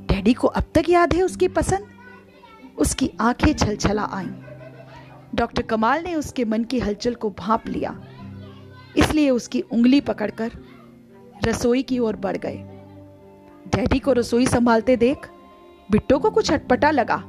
डैडी 0.09 0.33
को 0.33 0.47
अब 0.47 0.63
तक 0.75 0.89
याद 0.89 1.13
है 1.13 1.23
उसकी 1.23 1.47
पसंद? 1.47 1.87
उसकी 2.77 3.09
आँखें 3.21 3.53
छलछला 3.53 4.03
आईं। 4.03 4.31
डॉक्टर 5.35 5.61
कमाल 5.61 6.03
ने 6.03 6.15
उसके 6.15 6.45
मन 6.45 6.63
की 6.63 6.79
हलचल 6.79 7.15
को 7.15 7.29
भांप 7.29 7.67
लिया। 7.67 7.99
इसलिए 8.97 9.29
उसकी 9.29 9.61
उंगली 9.61 10.01
पकड़कर 10.01 10.51
रसोई 11.43 11.81
की 11.81 11.99
ओर 11.99 12.15
बढ़ 12.15 12.37
गए। 12.37 12.57
डैडी 13.67 13.99
को 13.99 14.13
रसोई 14.13 14.45
संभालते 14.45 14.95
देख 14.97 15.29
बिट्टो 15.91 16.19
को 16.19 16.29
कुछ 16.29 16.51
अटपटा 16.51 16.91
लगा। 16.91 17.23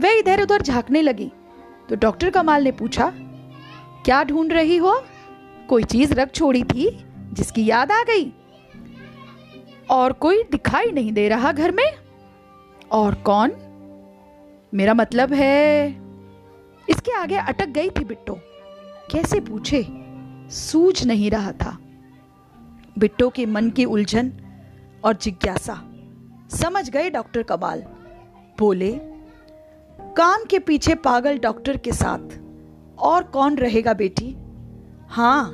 वह 0.00 0.18
इधर 0.18 0.42
उधर 0.42 0.62
झांकने 0.62 1.02
लगी। 1.02 1.32
तो 1.88 1.96
डॉक्टर 1.96 2.30
कमाल 2.30 2.64
ने 2.64 2.72
पूछा, 2.72 3.12
क्या 4.04 4.24
ढूंढ 4.24 4.52
रही 4.52 4.76
हो? 4.76 5.04
कोई 5.68 5.84
चीज़ 5.84 6.14
रख 6.14 6.32
छोड़ी 6.32 6.64
थी 6.64 7.04
जिसकी 7.32 7.66
याद 7.66 7.92
आ 7.92 8.02
गई? 8.02 8.32
और 9.90 10.12
कोई 10.12 10.42
दिखाई 10.42 10.90
नहीं 10.90 11.12
दे 11.12 11.28
रहा 11.28 11.52
घर 11.52 11.72
में? 11.72 11.92
और 12.92 13.14
कौन? 13.14 13.52
मेरा 14.74 14.94
मतलब 14.94 15.32
है 15.32 15.88
इसके 16.88 17.12
आगे 17.12 17.36
अटक 17.36 17.66
गई 17.66 17.90
थी 17.90 18.04
बिट्टो। 18.04 18.38
कैसे 19.10 19.40
पूछे? 19.40 19.86
सूझ 20.50 21.06
नहीं 21.06 21.30
रहा 21.30 21.52
था। 21.52 21.78
बिट्टो 22.98 23.28
के 23.30 23.46
मन 23.46 23.70
की 23.70 23.84
उलझन 23.84 24.32
और 25.04 25.16
जिज्ञासा। 25.16 25.82
समझ 26.50 26.90
गए 26.90 27.10
डॉक्टर 27.10 27.42
कबाल 27.42 27.84
बोले 28.58 28.92
काम 30.16 30.44
के 30.44 30.58
पीछे 30.58 30.94
पागल 30.94 31.38
डॉक्टर 31.38 31.76
के 31.76 31.92
साथ 31.92 32.38
और 32.98 33.22
कौन 33.22 33.56
रहेगा 33.56 33.92
बेटी? 33.92 34.34
हाँ 35.08 35.46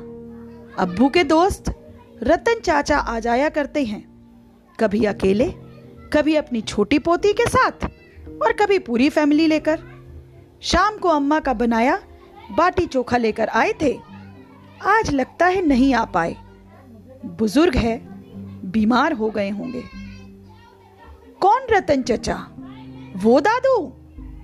अब्बू 0.79 1.09
के 1.09 1.23
दोस्त 1.23 1.63
रतन 2.23 2.59
चाचा 2.59 2.97
आ 2.97 3.19
जाया 3.19 3.49
करते 3.49 3.83
हैं। 3.83 4.03
कभी 4.79 5.03
अकेले, 5.05 5.53
कभी 6.13 6.35
अपनी 6.35 6.61
छोटी 6.61 6.99
पोती 6.99 7.33
के 7.33 7.49
साथ 7.49 7.85
और 8.43 8.53
कभी 8.53 8.79
पूरी 8.79 9.09
फैमिली 9.09 9.47
लेकर। 9.47 9.79
शाम 10.61 10.97
को 10.97 11.09
अम्मा 11.09 11.39
का 11.39 11.53
बनाया 11.53 11.99
बाटी 12.51 12.85
चोखा 12.85 13.17
लेकर 13.17 13.49
आए 13.49 13.73
थे। 13.81 13.99
आज 14.85 15.11
लगता 15.11 15.45
है 15.45 15.65
नहीं 15.65 15.93
आ 15.93 16.05
पाए। 16.05 16.35
बुज़ुर्ग 17.25 17.75
है, 17.75 17.97
बीमार 18.71 19.13
हो 19.13 19.29
गए 19.29 19.49
होंगे। 19.49 19.83
कौन 21.41 21.67
रतन 21.69 22.01
चचा? 22.01 22.47
वो 23.15 23.39
दादू, 23.39 23.93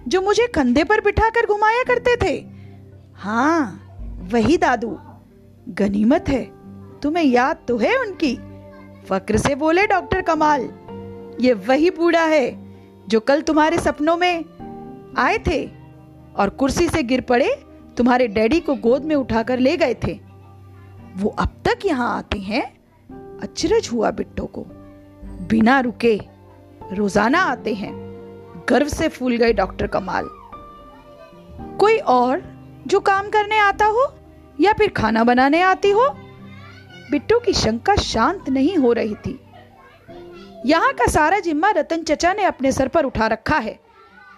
जो 0.08 0.22
मुझे 0.22 0.48
कंधे 0.48 0.84
पर 0.84 1.02
बिठाकर 1.02 1.46
घुमाया 1.46 1.84
करते 1.84 2.16
थे। 2.16 2.46
हाँ 3.16 3.86
वही 4.32 4.58
दादू। 4.58 4.98
गनीमत 5.70 6.26
है, 6.30 6.44
तुम्हें 7.00 7.24
याद 7.24 7.58
तो 7.68 7.78
है 7.78 7.96
उनकी। 7.98 8.36
फक्र 9.06 9.38
से 9.38 9.56
बोले, 9.56 9.88
डॉक्टर 9.88 10.22
कमाल। 10.22 10.70
ये 11.42 11.54
वही 11.54 11.90
बूढ़ा 11.90 12.24
है, 12.24 12.58
जो 13.08 13.20
कल 13.20 13.42
तुम्हारे 13.42 13.78
सपनों 13.78 14.18
में 14.18 14.46
आए 15.18 15.38
थे 15.48 15.70
और 16.36 16.50
कुर्सी 16.50 16.88
से 16.90 17.04
गिर 17.04 17.22
पड़े, 17.22 17.56
तुम्हारे 17.98 18.28
डैडी 18.28 18.60
को 18.60 18.76
गोद 18.76 19.04
में 19.04 19.16
उठाकर 19.16 19.60
ले 19.60 19.78
गए 19.78 19.94
थे। 19.94 20.29
वो 21.20 21.30
अब 21.30 21.62
तक 21.66 21.86
यहाँ 21.86 22.18
आते 22.18 22.38
हैं, 22.40 22.62
अचरज 23.42 23.90
हुआ 23.94 24.12
बिट्टो 24.12 24.46
को। 24.46 24.64
बिना 25.50 25.80
रुके 25.80 26.20
रोज़ाना 26.94 27.40
आते 27.42 27.74
हैं, 27.74 27.92
गर्व 28.70 28.88
से 28.88 29.08
फूल 29.08 29.36
गए 29.36 29.54
डॉक्टर 29.54 29.88
कमाल। 29.88 30.30
कोई 31.80 31.98
और 31.98 32.42
जो 32.88 33.00
काम 33.00 33.30
करने 33.30 33.58
आता 33.58 33.86
हो 33.86 34.08
या 34.60 34.74
फिर 34.74 34.90
खाना 34.90 35.24
बनाने 35.24 35.62
आती 35.62 35.92
हो, 35.92 36.08
बिट्टू 37.12 37.40
की 37.40 37.54
शंका 37.54 37.96
शांत 37.96 38.50
नहीं 38.50 38.78
हो 38.78 38.94
रही 38.94 39.16
थी। 39.16 39.40
यहाँ 40.66 40.94
का 40.94 41.08
सारा 41.08 41.40
जिम्मा 41.40 41.70
रतन 41.72 42.04
चचा 42.04 42.34
ने 42.34 42.44
अपने 42.44 42.72
सर 42.72 42.88
पर 42.88 43.06
उठा 43.06 43.28
रखा 43.28 43.58
है। 43.58 43.80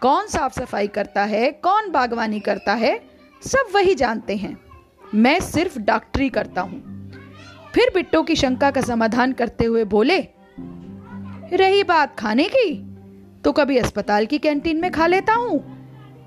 कौन 0.01 0.27
साफ़ 0.27 0.53
सफ़ाई 0.53 0.87
करता 0.87 1.23
है, 1.23 1.51
कौन 1.51 1.91
बागवानी 1.91 2.39
करता 2.39 2.73
है, 2.73 2.99
सब 3.41 3.71
वही 3.75 3.95
जानते 3.95 4.35
हैं। 4.35 4.57
मैं 5.13 5.39
सिर्फ़ 5.41 5.77
डॉक्टरी 5.79 6.29
करता 6.29 6.61
हूँ। 6.61 6.79
फिर 7.73 7.91
बिट्टो 7.93 8.21
की 8.23 8.35
शंका 8.35 8.69
का 8.71 8.81
समाधान 8.81 9.33
करते 9.33 9.65
हुए 9.65 9.83
बोले, 9.85 10.17
रही 11.53 11.83
बात 11.83 12.15
खाने 12.19 12.47
की? 12.47 12.73
तो 13.43 13.51
कभी 13.51 13.77
अस्पताल 13.77 14.25
की 14.25 14.37
कैंटीन 14.37 14.81
में 14.81 14.89
खा 14.91 15.07
लेता 15.07 15.33
हूँ, 15.33 15.59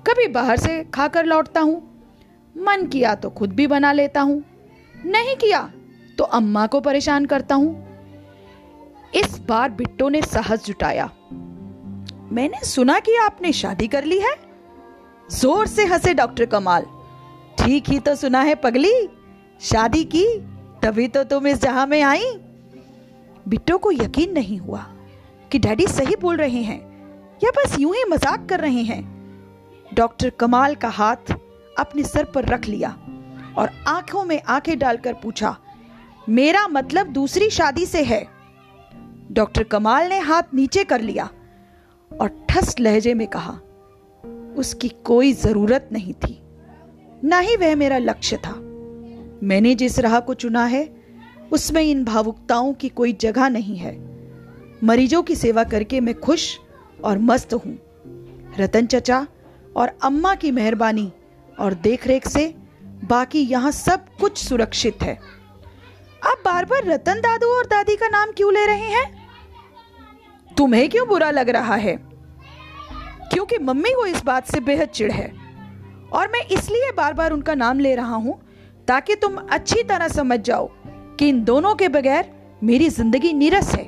कभी 0.07 0.27
बाहर 0.27 0.57
से 0.57 0.83
खाकर 0.93 1.25
लौटता 1.25 1.61
हूँ। 1.61 1.81
मन 2.55 2.85
किया 2.87 3.13
तो 3.15 3.29
खुद 3.29 3.53
भी 3.53 3.67
बना 3.67 3.91
लेता 3.91 4.21
हूँ, 4.21 4.43
नहीं 4.95 5.35
किया 5.35 5.61
तो 6.17 6.23
अम्मा 6.23 6.65
को 6.67 6.81
परेशान 6.81 7.25
करता 7.25 7.55
हूँ। 7.55 7.83
इस 9.15 9.39
बार 9.39 9.69
बिट्टो 9.71 10.09
ने 10.09 10.21
साहस 10.21 10.65
जुटाया। 10.65 11.09
मैंने 12.31 12.65
सुना 12.65 12.99
कि 12.99 13.15
आपने 13.17 13.51
शादी 13.53 13.87
कर 13.87 14.03
ली 14.03 14.19
है? 14.19 14.35
ज़ोर 15.29 15.67
से 15.67 15.85
हंसे 15.85 16.13
डॉक्टर 16.13 16.45
कमाल। 16.45 16.85
ठीक 17.57 17.89
ही 17.89 17.99
तो 17.99 18.15
सुना 18.15 18.41
है 18.41 18.55
पगली। 18.55 18.93
शादी 19.61 20.03
की, 20.05 20.25
तभी 20.83 21.07
तो 21.07 21.23
तुम 21.23 21.47
इस 21.47 21.61
जहाँ 21.61 21.85
में 21.87 22.01
आई। 22.01 22.31
बिट्टो 23.45 23.77
को 23.77 23.91
यकीन 23.91 24.33
नहीं 24.33 24.57
हुआ 24.57 24.85
कि 25.51 25.59
डैडी 25.59 25.87
सही 25.87 26.15
बोल 26.15 26.37
रहे 26.37 26.61
हैं 26.61 26.79
या 27.43 27.51
बस 27.51 27.79
यूँ 27.79 27.95
ही 27.95 28.03
मज़ाक 28.09 28.47
कर 28.49 28.59
रहे 28.59 28.81
हैं। 28.83 29.03
डॉक्टर 29.87 30.29
कमाल 30.29 30.75
का 30.75 30.89
हाथ 30.89 31.31
अपने 31.79 32.03
सर 32.03 32.23
पर 32.25 32.45
रख 32.45 32.65
लिया 32.65 32.89
और 33.57 33.69
आँखों 33.87 34.23
में 34.23 34.41
आँखें 34.41 34.77
डालकर 34.79 35.13
पूछा, 35.13 35.55
मेरा 36.27 36.67
मतलब 36.67 37.07
दूसरी 37.07 37.49
शादी 37.49 37.85
से 37.85 38.03
है? 38.03 38.25
डॉक्टर 39.31 39.63
कमाल 39.63 40.09
ने 40.09 40.19
हाथ 40.19 40.53
नीचे 40.53 40.83
कर 40.83 41.01
लिया 41.01 41.29
और 42.11 42.29
ठस 42.49 42.75
लहजे 42.79 43.13
में 43.13 43.27
कहा, 43.27 43.53
उसकी 44.57 44.89
कोई 45.05 45.33
ज़रूरत 45.33 45.89
नहीं 45.91 46.13
थी। 46.15 46.39
ना 47.25 47.39
ही 47.39 47.55
वह 47.55 47.75
मेरा 47.75 47.97
लक्ष्य 47.97 48.37
था। 48.37 48.53
मैंने 49.43 49.75
जिस 49.75 49.99
राह 49.99 50.19
को 50.19 50.33
चुना 50.33 50.65
है, 50.65 50.95
उसमें 51.51 51.83
इन 51.83 52.03
भावुकताओं 52.03 52.73
की 52.73 52.89
कोई 52.89 53.13
जगह 53.13 53.49
नहीं 53.49 53.77
है। 53.77 54.15
मरीजों 54.83 55.23
की 55.23 55.35
सेवा 55.35 55.63
करके 55.63 55.99
मैं 55.99 56.19
खुश 56.19 56.59
और 57.03 57.17
मस्त 57.17 57.53
हूँ। 57.53 57.79
रतन 58.59 58.85
चचा 58.85 59.27
और 59.75 59.91
अम्मा 60.03 60.35
की 60.35 60.51
मेहरबानी 60.51 61.11
और 61.59 61.73
देखरेख 61.73 62.27
से 62.27 62.55
बाकी 62.83 63.41
यहाँ 63.41 63.71
सब 63.71 64.05
कुछ 64.19 64.37
सुरक्षित 64.37 64.97
है। 65.03 65.19
आप 66.23 66.41
बार 66.45 66.65
बार 66.65 66.85
रतन 66.85 67.13
दादू 67.13 67.47
और 67.47 67.65
दादी 67.65 67.95
का 67.95 68.07
नाम 68.07 68.31
क्यों 68.31 68.53
ले 68.53 68.65
रहे 68.65 68.89
हैं? 68.89 69.27
तुम्हें 70.57 70.89
क्यों 70.89 71.07
बुरा 71.07 71.31
लग 71.31 71.49
रहा 71.49 71.75
है? 71.75 71.95
क्योंकि 73.33 73.57
मम्मी 73.57 73.89
को 73.89 74.05
इस 74.05 74.23
बात 74.25 74.47
से 74.47 74.59
बेहद 74.59 74.87
चिढ़ 74.87 75.11
है। 75.11 75.44
और 76.13 76.27
मैं 76.27 76.45
इसलिए 76.47 76.91
बार 76.91 77.13
बार 77.13 77.31
उनका 77.31 77.53
नाम 77.55 77.79
ले 77.79 77.95
रहा 77.95 78.15
हूँ 78.15 78.39
ताकि 78.87 79.15
तुम 79.15 79.35
अच्छी 79.35 79.83
तरह 79.83 80.07
समझ 80.07 80.39
जाओ 80.39 80.69
कि 81.19 81.29
इन 81.29 81.43
दोनों 81.43 81.75
के 81.75 81.87
बगैर 81.89 82.31
मेरी 82.63 82.89
ज़िंदगी 82.89 83.33
नीरस 83.33 83.73
है। 83.75 83.83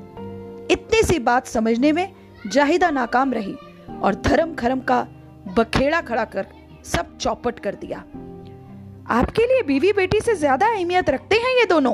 इतनी 0.72 1.02
सी 1.04 1.20
बात 1.20 1.48
समझने 1.48 1.92
में 1.92 2.14
जाहिदा 2.48 2.90
नाकाम 2.90 3.34
रही 3.34 3.56
और 4.02 4.16
धर्म 4.16 4.54
खरम 4.56 4.80
का 4.80 5.02
बखेड़ा 5.58 6.02
खड़ा 6.02 6.24
कर 6.26 6.46
सब 6.86 7.18
चौपट 7.18 7.60
कर 7.60 7.76
दिया। 7.76 8.04
आपके 9.10 9.46
लिए 9.48 9.62
बीवी 9.64 9.92
बेटी 9.94 10.20
से 10.20 10.36
ज़्यादा 10.36 10.68
अहमियत 10.68 11.10
रखते 11.10 11.36
हैं 11.36 11.58
ये 11.60 11.66
दोनों? 11.66 11.94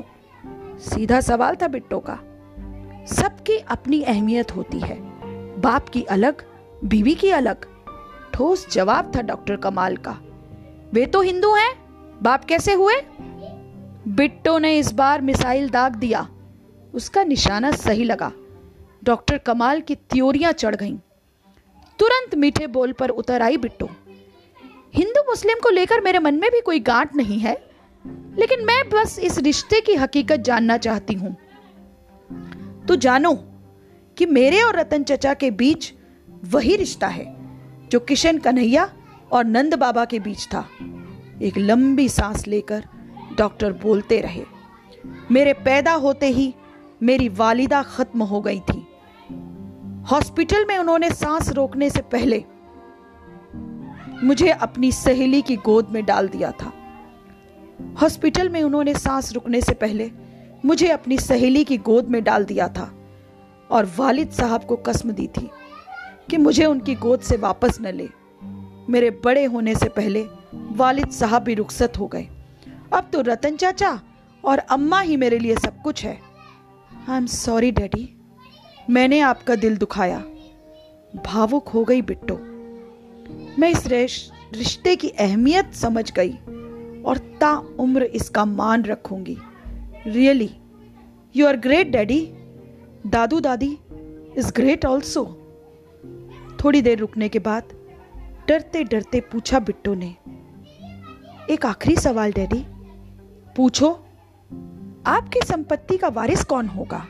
सीधा 0.79 1.19
सवाल 1.21 1.55
था 1.55 1.67
बिट्टो 1.67 1.99
का। 1.99 2.19
सबकी 3.07 3.57
अपनी 3.69 4.01
अहमियत 4.03 4.55
होती 4.55 4.79
है। 4.79 4.97
बाप 5.61 5.89
की 5.89 6.03
अलग, 6.03 6.43
बीवी 6.85 7.13
की 7.15 7.29
अलग। 7.31 7.65
ठोस 8.33 8.67
जवाब 8.71 9.11
था 9.15 9.21
डॉक्टर 9.21 9.55
कमाल 9.55 9.97
का। 9.97 10.17
वे 10.93 11.05
तो 11.05 11.21
हिंदू 11.21 11.53
हैं, 11.55 11.73
बाप 12.23 12.45
कैसे 12.45 12.73
हुए? 12.73 12.93
बिट्टो 14.07 14.57
ने 14.57 14.77
इस 14.79 14.91
बार 14.91 15.21
मिसाइल 15.21 15.69
दाग 15.69 15.95
दिया। 15.95 16.27
उसका 16.93 17.23
निशाना 17.23 17.71
सही 17.71 18.03
लगा। 18.03 18.31
डॉक्टर 19.03 19.37
कमाल 19.37 19.81
की 19.81 19.95
त्योरियाँ 19.95 20.51
चढ़ 20.51 20.75
गईं। 20.75 20.97
तुरंत 21.99 22.35
मीठे 22.35 22.67
बोल 22.67 22.91
पर 22.91 23.09
उतर 23.09 23.41
आई 23.41 23.57
बिट्टो। 23.57 23.89
हिंदू 24.93 25.21
मुस्लिम 25.21 25.59
को 25.63 25.69
लेकर 25.69 26.01
मेरे 26.01 26.19
मन 26.19 26.35
में 26.35 26.51
भी 26.51 26.61
कोई 26.61 26.79
गांठ 26.79 27.15
नहीं 27.15 27.39
है, 27.39 27.53
लेकिन 28.39 28.65
मैं 28.65 28.89
बस 28.89 29.19
इस 29.19 29.39
रिश्ते 29.39 29.81
की 29.81 29.95
हकीकत 29.95 30.39
जानना 30.39 30.77
चाहती 30.77 31.13
हूँ। 31.13 31.35
तो 32.87 32.95
जानो 32.95 33.33
कि 34.17 34.25
मेरे 34.25 34.61
और 34.61 34.75
रतन 34.75 35.03
चचा 35.03 35.33
के 35.33 35.51
बीच 35.51 35.93
वही 36.43 36.75
रिश्ता 36.75 37.07
है। 37.07 37.42
जो 37.93 37.99
किशन 37.99 38.37
कन्हैया 38.37 38.89
और 39.31 39.45
नंद 39.45 39.73
बाबा 39.73 40.03
के 40.05 40.19
बीच 40.19 40.45
था। 40.47 40.65
एक 41.41 41.57
लंबी 41.57 42.07
सांस 42.09 42.47
लेकर 42.47 42.83
डॉक्टर 43.37 43.73
बोलते 43.73 44.19
रहे, 44.21 44.43
मेरे 45.31 45.53
पैदा 45.53 45.93
होते 45.95 46.27
ही 46.27 46.53
मेरी 47.03 47.29
वालिदा 47.29 47.81
खत्म 47.83 48.23
हो 48.23 48.41
गई 48.41 48.59
थी। 48.59 48.79
हॉस्पिटल 50.11 50.65
में 50.65 50.77
उन्होंने 50.77 51.09
सांस 51.11 51.49
रोकने 51.49 51.89
से 51.89 52.01
पहले 52.01 52.43
मुझे 54.23 54.49
अपनी 54.49 54.91
सहेली 54.91 55.41
की 55.41 55.55
गोद 55.55 55.89
में 55.89 56.03
डाल 56.05 56.27
दिया 56.27 56.51
था। 56.51 56.71
हॉस्पिटल 58.01 58.49
में 58.49 58.61
उन्होंने 58.63 58.93
सांस 58.93 59.33
रुकने 59.33 59.61
से 59.61 59.73
पहले 59.75 60.11
मुझे 60.65 60.89
अपनी 60.89 61.17
सहेली 61.17 61.63
की 61.63 61.77
गोद 61.77 62.09
में 62.09 62.23
डाल 62.23 62.45
दिया 62.45 62.67
था 62.67 62.93
और 63.71 63.91
वालिद 63.97 64.31
साहब 64.31 64.63
को 64.63 64.75
कसम 64.75 65.11
दी 65.11 65.27
थी। 65.27 65.49
कि 66.29 66.37
मुझे 66.37 66.65
उनकी 66.65 66.95
गोद 66.95 67.19
से 67.19 67.37
वापस 67.37 67.81
न 67.81 67.87
ले। 67.87 68.09
मेरे 68.89 69.09
बड़े 69.25 69.45
होने 69.45 69.75
से 69.75 69.89
पहले 69.89 70.25
वालिद 70.53 71.09
साहब 71.09 71.43
भी 71.43 71.53
रुखसत 71.53 71.93
हो 71.99 72.07
गए। 72.07 72.27
अब 72.93 73.09
तो 73.13 73.21
रतन 73.21 73.55
चाचा 73.55 74.01
और 74.45 74.57
अम्मा 74.57 74.99
ही 74.99 75.17
मेरे 75.17 75.39
लिए 75.39 75.55
सब 75.55 75.81
कुछ 75.81 76.03
है। 76.05 76.19
I 77.09 77.17
am 77.17 77.25
sorry, 77.25 77.71
daddy. 77.71 78.21
मैंने 78.89 79.19
आपका 79.19 79.55
दिल 79.55 79.77
दुखाया। 79.77 80.23
भावुक 81.25 81.67
हो 81.67 81.83
गई 81.83 82.01
बिट्टो। 82.01 82.35
मैं 83.59 83.69
इस 83.69 83.87
रिश्ते 84.53 84.95
की 84.95 85.09
अहमियत 85.09 85.73
समझ 85.73 86.11
गई 86.11 86.33
और 87.03 87.17
ता 87.41 87.57
उम्र 87.79 88.03
इसका 88.03 88.45
मान 88.45 88.83
रखूँगी। 88.83 89.37
Really 90.07 90.49
you 91.35 91.47
are 91.47 91.57
great 91.57 91.87
daddy. 91.87 92.21
दादू 93.07 93.39
दादी 93.39 93.77
इज़ 94.37 94.51
ग्रेट 94.51 94.85
ऑल्सो 94.85 95.23
थोड़ी 96.63 96.81
देर 96.81 96.99
रुकने 96.99 97.29
के 97.29 97.39
बाद 97.39 97.63
डरते 98.47 98.83
डरते 98.83 99.19
पूछा 99.21 99.59
बिट्टो 99.59 99.93
ने, 99.93 100.15
एक 101.49 101.65
आखिरी 101.65 101.95
सवाल 101.95 102.33
डैडी। 102.33 102.65
पूछो, 103.55 103.89
आपकी 105.05 105.39
संपत्ति 105.45 105.97
का 105.97 106.07
वारिस 106.07 106.43
कौन 106.43 106.67
होगा? 106.67 107.05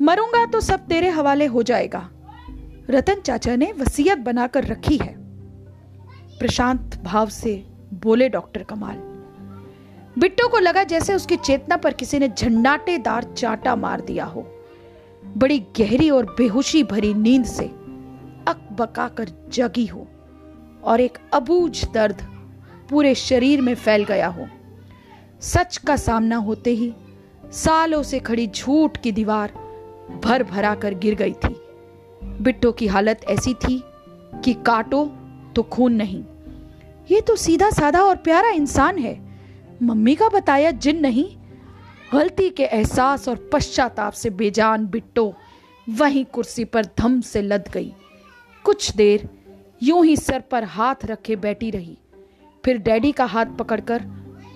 मरूँगा 0.00 0.46
तो 0.46 0.60
सब 0.60 0.86
तेरे 0.86 1.08
हवाले 1.08 1.46
हो 1.46 1.62
जाएगा। 1.62 2.08
रतन 2.90 3.20
चाचा 3.20 3.56
ने 3.56 3.72
वसीयत 3.72 4.18
बनाकर 4.18 4.64
रखी 4.64 4.96
है। 4.96 5.14
प्रशांत 6.38 7.00
भाव 7.04 7.28
से 7.28 7.66
बोले 7.94 8.28
डॉक्टर 8.28 8.62
कमाल। 8.62 8.96
बिट्टो 10.18 10.48
को 10.48 10.58
लगा 10.58 10.84
जैसे 10.84 11.14
उसकी 11.14 11.36
चेतना 11.36 11.76
पर 11.76 11.92
किसी 11.92 12.18
ने 12.18 12.28
झंडाटेदार 12.28 13.24
चाटा 13.24 13.76
मार 13.76 14.00
दिया 14.00 14.24
हो। 14.24 14.46
बड़ी 15.36 15.58
गहरी 15.78 16.10
और 16.10 16.24
बेहोशी 16.38 16.82
भरी 16.84 17.14
नींद 17.14 17.44
से 17.44 17.81
अकबका 18.48 19.08
कर 19.08 19.30
जगी 19.48 19.86
हो 19.86 20.06
और 20.84 21.00
एक 21.00 21.18
अबूझ 21.32 21.84
दर्द 21.84 22.26
पूरे 22.90 23.14
शरीर 23.14 23.60
में 23.60 23.74
फैल 23.74 24.04
गया 24.04 24.26
हो। 24.26 24.46
सच 25.40 25.76
का 25.76 25.96
सामना 25.96 26.36
होते 26.36 26.70
ही 26.70 26.92
सालों 27.52 28.02
से 28.02 28.18
खड़ी 28.20 28.46
झूठ 28.46 28.96
की 28.96 29.12
दीवार 29.12 29.52
भर 30.24 30.42
भरा 30.42 30.74
कर 30.74 30.94
गिर 30.94 31.14
गई 31.14 31.32
थी। 31.32 31.54
बिट्टो 32.42 32.72
की 32.72 32.86
हालत 32.86 33.24
ऐसी 33.24 33.54
थी 33.54 33.82
कि 34.44 34.52
काटो 34.66 35.04
तो 35.56 35.62
खून 35.62 35.92
नहीं। 35.92 36.24
ये 37.10 37.20
तो 37.20 37.36
सीधा 37.36 37.70
साधा 37.70 38.02
और 38.02 38.16
प्यारा 38.16 38.50
इंसान 38.50 38.98
है। 38.98 39.18
मम्मी 39.82 40.14
का 40.14 40.28
बताया 40.28 40.70
जिन 40.70 41.00
नहीं, 41.00 41.24
गलती 42.12 42.48
के 42.50 42.64
एहसास 42.64 43.28
और 43.28 43.50
पश्चाताप 43.52 44.12
से 44.12 44.30
बेजान 44.30 44.86
बिट्टो 44.86 45.34
वहीं 45.88 46.24
कुर्सी 46.24 46.64
पर 46.64 46.86
धम 46.98 47.20
से 47.20 47.42
लद 47.42 47.68
गई। 47.72 47.92
कुछ 48.64 48.94
देर 48.96 49.28
यूँ 49.82 50.04
ही 50.06 50.16
सर 50.16 50.40
पर 50.40 50.64
हाथ 50.64 51.04
रखे 51.04 51.36
बैठी 51.36 51.70
रही। 51.70 51.96
फिर 52.64 52.78
डैडी 52.78 53.12
का 53.12 53.24
हाथ 53.24 53.46
पकड़कर 53.58 54.04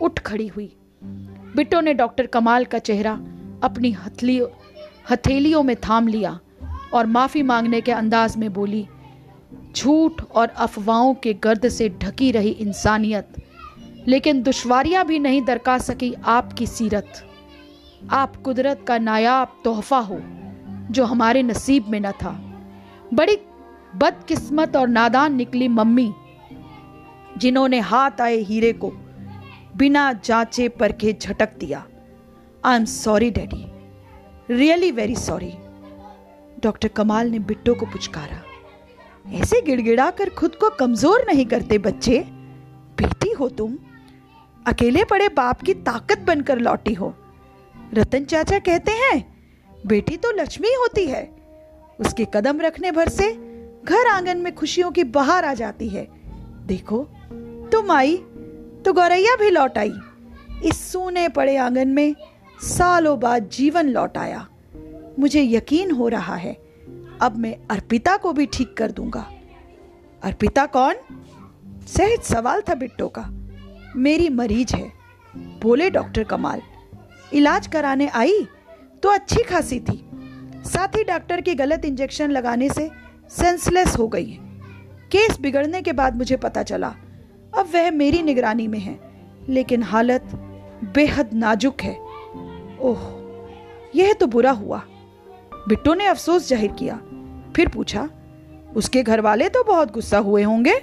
उठ 0.03 0.19
खड़ी 0.19 0.47
हुई। 0.47 0.73
बिट्टो 1.57 1.81
ने 1.81 1.95
डॉक्टर 1.95 2.27
कमाल 2.27 2.65
का 2.65 2.79
चेहरा 2.79 3.13
अपनी 3.63 3.91
हथली 3.93 4.41
हथेलियों 5.11 5.63
में 5.63 5.75
थाम 5.77 6.09
लिया 6.09 6.39
और 6.95 7.07
माफ़ी 7.07 7.43
मांगने 7.43 7.81
के 7.81 7.93
अंदाज 7.93 8.37
में 8.37 8.53
बोली, 8.53 8.87
झूठ 9.77 10.23
और 10.25 10.49
अफवाहों 10.49 11.15
के 11.15 11.35
गर्द 11.35 11.69
से 11.69 11.89
ढकी 11.89 12.31
रही 12.31 12.51
इंसानियत। 12.51 13.29
लेकिन 14.09 14.43
दुश्वारियाँ 14.43 15.05
भी 15.07 15.19
नहीं 15.19 15.43
दरका 15.43 15.79
सकी 15.79 16.13
आपकी 16.27 16.67
सीरत। 16.67 17.13
आप 18.11 18.37
कुदरत 18.37 18.85
का 18.89 18.99
नायाब 18.99 19.61
तोहफा 19.65 19.99
हो, 19.99 20.21
जो 20.91 21.05
हमारे 21.05 21.43
नसीब 21.43 21.89
में 21.89 22.01
न 22.01 22.11
था। 22.13 22.31
बड़ी 23.15 23.39
बदकिस्मत 23.97 24.77
और 24.77 24.89
नादान 24.89 25.35
निकली 25.35 25.69
मम्मी, 25.69 26.13
जिन्होंने 27.39 27.81
हाथ 27.81 28.21
आए 28.21 28.37
हीरे 28.39 28.73
को 28.75 28.91
बिना 29.77 30.13
जांचे 30.25 30.69
परखे 30.71 31.13
झटक 31.13 31.57
दिया। 31.59 31.85
I 32.65 32.77
am 32.77 32.85
sorry 32.85 33.31
daddy 33.31 33.65
really 34.51 34.91
very 34.91 35.17
sorry 35.17 35.53
doctor 36.63 36.89
Kamal 36.89 37.31
ने 37.31 37.39
बिट्टो 37.41 37.75
को 37.75 37.87
पुचकारा। 37.87 38.43
ऐसे 39.35 39.61
गिड़गिड़ा 39.63 40.11
कर 40.11 40.29
खुद 40.31 40.55
को 40.55 40.71
कमज़ोर 40.71 41.25
नहीं 41.27 41.47
करते 41.47 41.79
बच्चे। 41.79 42.19
बेटी 42.99 43.31
हो 43.31 43.49
तुम। 43.51 43.77
अकेले 44.67 45.05
पड़े 45.05 45.29
बाप 45.29 45.61
की 45.61 45.75
ताकत 45.85 46.19
बनकर 46.19 46.59
लौटी 46.59 46.95
हो। 46.95 47.15
रतन 47.95 48.25
चाचा 48.25 48.59
कहते 48.59 48.93
हैं, 48.93 49.19
बेटी 49.87 50.17
तो 50.17 50.31
लक्ष्मी 50.33 50.75
होती 50.75 51.07
है। 51.07 51.25
उसके 51.99 52.27
कदम 52.35 52.61
रखने 52.61 52.93
भर 52.93 53.09
से 53.09 53.31
घर 53.89 54.07
आँगन 54.07 54.39
में 54.39 54.55
खुशियों 54.55 54.91
की 54.91 55.05
बहार 55.05 55.45
आ 55.45 55.55
जाती 55.55 55.89
है। 55.89 56.09
देखो, 56.67 57.09
तुम 57.73 57.91
आई 57.93 58.17
तो 58.85 58.93
गौरैया 58.93 59.37
भी 59.37 59.51
लौट 59.51 59.79
आई। 59.79 59.93
इस 60.65 60.93
सूने 60.93 61.29
पड़े 61.29 61.57
आँगन 61.57 61.89
में 61.89 62.15
सालों 62.61 63.21
बाद 63.21 63.49
जीवन 63.49 63.89
लौट 63.89 64.19
आया। 64.19 64.49
मुझे 65.19 65.43
यकीन 65.43 65.91
हो 65.91 66.09
रहा 66.09 66.37
है, 66.37 66.53
अब 67.21 67.35
मैं 67.37 67.57
अर्पिता 67.71 68.17
को 68.17 68.33
भी 68.33 68.47
ठीक 68.47 68.77
कर 68.77 68.91
दूँगा। 68.91 69.31
अर्पिता 70.23 70.67
कौन? 70.67 70.95
सहज 71.87 72.21
सवाल 72.21 72.61
था 72.61 72.75
बिट्टो 72.75 73.09
का। 73.09 73.29
मेरी 73.97 74.29
मरीज़ 74.29 74.77
है। 74.77 74.93
बोले 75.37 75.91
डॉक्टर 75.91 76.25
कमाल। 76.25 76.63
इलाज 77.33 77.67
कराने 77.67 78.09
आई? 78.09 78.47
तो 79.03 79.09
अच्छी 79.09 79.43
खासी 79.43 79.81
थी। 79.81 80.09
साथ 80.67 80.89
ही 80.89 81.05
डॉक्टर 81.05 81.41
की 81.41 81.55
गलत 81.55 81.85
इंजेक्शन 81.85 82.31
लगाने 82.31 82.69
से 82.69 83.06
सेंसलेस 83.31 83.97
हो 83.99 84.09
गई 84.09 84.39
केस 85.13 85.39
बिगड़ने 85.41 85.83
के 85.83 85.93
बाद 85.93 86.17
मुझे 86.17 86.37
पता 86.37 86.63
चला, 86.63 86.89
अब 87.55 87.69
वह 87.75 87.91
मेरी 87.91 88.23
निगरानी 88.23 88.67
में 88.69 88.79
है, 88.79 88.99
लेकिन 89.49 89.83
हालत 89.83 90.35
बेहद 90.95 91.31
नाजुक 91.35 91.81
है। 91.81 91.95
ओह, 92.81 93.07
यह 93.95 94.13
तो 94.13 94.27
बुरा 94.27 94.51
हुआ। 94.51 94.83
बिट्टो 95.69 95.95
ने 95.95 96.07
अफसोस 96.07 96.49
ज़ाहिर 96.49 96.73
किया, 96.73 96.97
फिर 97.57 97.69
पूछा, 97.69 98.09
उसके 98.77 99.03
घर 99.03 99.21
वाले 99.21 99.49
तो 99.49 99.63
बहुत 99.65 99.93
गुस्सा 99.93 100.19
हुए 100.19 100.43
होंगे? 100.43 100.81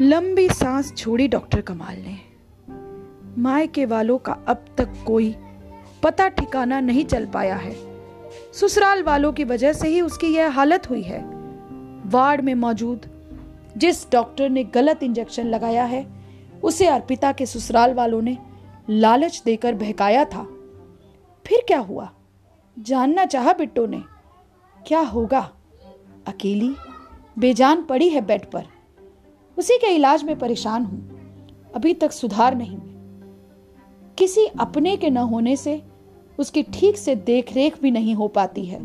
लंबी 0.00 0.48
सांस 0.48 0.92
छोड़ी 0.96 1.28
डॉक्टर 1.28 1.60
कमाल 1.60 1.96
ने। 1.98 2.18
माए 3.38 3.66
के 3.66 3.84
वालों 3.86 4.18
का 4.18 4.32
अब 4.48 4.64
तक 4.78 4.92
कोई 5.06 5.34
पता 6.02 6.28
ठिकाना 6.28 6.80
नहीं 6.80 7.04
चल 7.04 7.26
पाया 7.26 7.56
है। 7.56 7.74
ससुराल 8.56 9.02
वालों 9.02 9.32
की 9.32 9.44
वजह 9.44 9.72
से 9.72 9.88
ही 9.88 10.00
उसकी 10.00 10.26
यह 10.26 10.50
हालत 10.50 10.88
हुई 10.90 11.02
है। 11.02 11.20
वार्ड 12.06 12.40
में 12.40 12.54
मौजूद 12.54 13.06
जिस 13.76 14.10
डॉक्टर 14.12 14.48
ने 14.48 14.64
गलत 14.64 15.02
इंजेक्शन 15.02 15.46
लगाया 15.46 15.84
है, 15.84 16.06
उसे 16.64 16.86
अर्पिता 16.86 17.32
के 17.32 17.46
ससुराल 17.46 17.94
वालों 17.94 18.22
ने 18.22 18.38
लालच 18.90 19.42
देकर 19.44 19.74
बहकाया 19.74 20.24
था। 20.24 20.44
फिर 21.46 21.64
क्या 21.66 21.78
हुआ? 21.78 22.10
जानना 22.78 23.24
चाहा 23.24 23.52
बिट्टो 23.52 23.86
ने, 23.86 24.02
क्या 24.86 25.00
होगा? 25.00 25.40
अकेली, 26.26 26.74
बेजान 27.38 27.82
पड़ी 27.82 28.08
है 28.08 28.20
बेड 28.20 28.50
पर। 28.50 28.64
उसी 29.58 29.78
के 29.78 29.94
इलाज 29.94 30.24
में 30.24 30.38
परेशान 30.38 30.84
हूँ। 30.84 31.72
अभी 31.74 31.94
तक 31.94 32.12
सुधार 32.12 32.54
नहीं 32.54 32.78
किसी 34.18 34.46
अपने 34.60 34.96
के 34.96 35.10
न 35.10 35.16
होने 35.16 35.56
से 35.56 35.82
उसकी 36.38 36.62
ठीक 36.72 36.96
से 36.98 37.14
देखरेख 37.16 37.80
भी 37.82 37.90
नहीं 37.90 38.14
हो 38.14 38.28
पाती 38.28 38.64
है। 38.64 38.78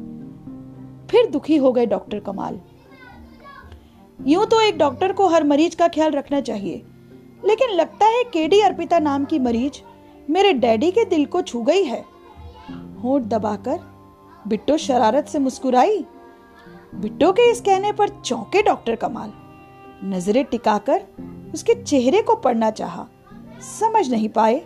फिर 1.07 1.29
दुखी 1.29 1.57
हो 1.57 1.71
गए 1.71 1.85
डॉक्टर 1.85 2.19
कमाल। 2.19 2.59
यूँ 4.19 4.45
तो 4.45 4.61
एक 4.61 4.77
डॉक्टर 4.77 5.11
को 5.13 5.27
हर 5.27 5.43
मरीज़ 5.43 5.75
का 5.75 5.87
ख्याल 5.87 6.11
रखना 6.11 6.41
चाहिए, 6.41 6.81
लेकिन 7.43 7.69
लगता 7.69 8.05
है 8.07 8.23
केडी 8.23 8.59
अर्पिता 8.61 8.99
नाम 8.99 9.25
की 9.25 9.39
मरीज़ 9.39 9.81
मेरे 10.27 10.53
डैडी 10.53 10.91
के 10.91 11.05
दिल 11.05 11.25
को 11.25 11.41
छू 11.41 11.61
गई 11.61 11.83
है। 11.83 12.03
होठ 13.03 13.21
दबाकर, 13.23 13.79
बिट्टो 14.47 14.77
शरारत 14.77 15.27
से 15.27 15.39
मुस्कुराई। 15.39 16.03
बिट्टो 16.95 17.31
के 17.31 17.49
इस 17.51 17.61
कहने 17.61 17.91
पर 17.91 18.09
चौंके 18.19 18.61
डॉक्टर 18.63 18.95
कमाल। 18.95 19.31
नज़रें 20.05 20.43
टिकाकर 20.45 21.01
उसके 21.53 21.73
चेहरे 21.83 22.21
को 22.21 22.35
पढ़ना 22.35 22.69
चाहा। 22.71 23.07
समझ 23.69 24.09
नहीं 24.11 24.29
पाए 24.29 24.61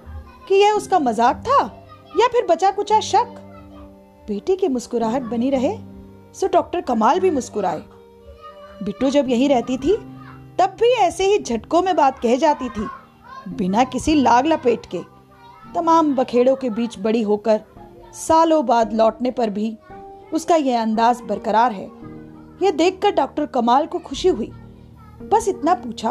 कि 0.48 0.56
यह 0.56 0.72
उसका 0.72 1.00
मज़ाक 1.00 1.44
था। 1.48 1.64
या 2.20 2.28
फिर 2.28 2.46
बचा 2.46 2.72
कुचा 2.72 3.00
शक। 3.00 3.36
बेटी 4.28 4.56
की 4.56 4.68
मुस्कुराहट 4.68 5.22
बनी 5.22 5.50
रहे, 5.50 5.78
सो 6.36 6.48
डॉक्टर 6.48 6.82
कमाल 6.82 7.20
भी 7.20 7.30
मुस्कुराए। 7.30 7.82
बिट्टू 8.84 9.10
जब 9.10 9.30
यहीं 9.30 9.50
रहती 9.50 9.78
थी, 9.78 9.96
तब 10.60 10.76
भी 10.80 10.92
ऐसे 10.94 11.26
ही 11.26 11.40
झटकों 11.40 11.82
में 11.82 11.96
बात 11.96 12.20
कह 12.20 12.36
जाती 12.36 12.70
थी, 12.70 12.88
बिना 13.50 13.84
किसी 13.84 14.16
लाग 14.16 14.46
लपेट 14.46 14.86
के। 14.86 15.02
तमाम 15.76 16.16
बखेड़ों 16.16 16.56
के 16.56 16.70
बीच 16.70 17.00
बड़ी 17.00 17.22
होकर, 17.22 17.62
सालों 18.14 18.66
बाद 18.66 18.94
लौटने 18.94 19.32
पर 19.32 19.50
भी 19.50 19.78
उसका 20.34 20.56
यह 20.56 20.82
अंदाज 20.82 21.22
बरकरार 21.22 21.72
है। 21.72 21.90
यह 22.64 22.72
देखकर 22.72 23.12
डॉक्टर 23.12 23.46
कमाल 23.46 23.86
को 23.86 24.00
खुशी 24.00 24.28
हुई। 24.28 24.52
बस 25.32 25.48
इतना 25.48 25.74
पूछा, 25.76 26.10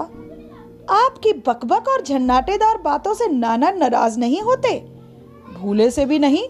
आपकी 0.91 1.33
बकबक 1.47 1.89
और 1.89 2.03
झन्नाटेदार 2.03 2.79
बातों 2.79 3.15
से 3.15 3.29
नाना 3.29 3.71
नाराज़ 3.71 4.19
नहीं 4.19 4.41
होते? 4.43 4.94
भूले 5.65 5.91
से 5.91 6.05
भी 6.07 6.19
नहीं, 6.19 6.47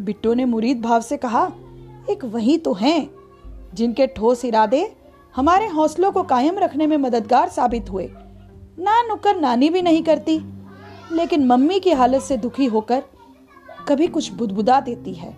बिट्टू 0.00 0.34
ने 0.34 0.44
मुरीद 0.44 0.80
भाव 0.80 1.00
से 1.00 1.16
कहा, 1.16 1.44
एक 2.10 2.24
वही 2.24 2.56
तो 2.58 2.72
हैं, 2.74 3.10
जिनके 3.74 4.06
ठोस 4.06 4.44
इरादे 4.44 4.90
हमारे 5.34 5.66
हौसलों 5.68 6.12
को 6.12 6.22
कायम 6.24 6.58
रखने 6.58 6.86
में 6.86 6.96
मददगार 6.98 7.48
साबित 7.48 7.90
हुए। 7.90 8.08
ना 8.78 9.00
नुकर 9.02 9.40
नानी 9.40 9.68
भी 9.70 9.82
नहीं 9.82 10.02
करती, 10.02 10.38
लेकिन 11.12 11.46
मम्मी 11.46 11.80
की 11.80 11.90
हालत 11.92 12.22
से 12.22 12.36
दुखी 12.38 12.66
होकर 12.66 13.02
कभी 13.88 14.06
कुछ 14.08 14.32
बुदबुदा 14.32 14.80
देती 14.80 15.14
है। 15.14 15.30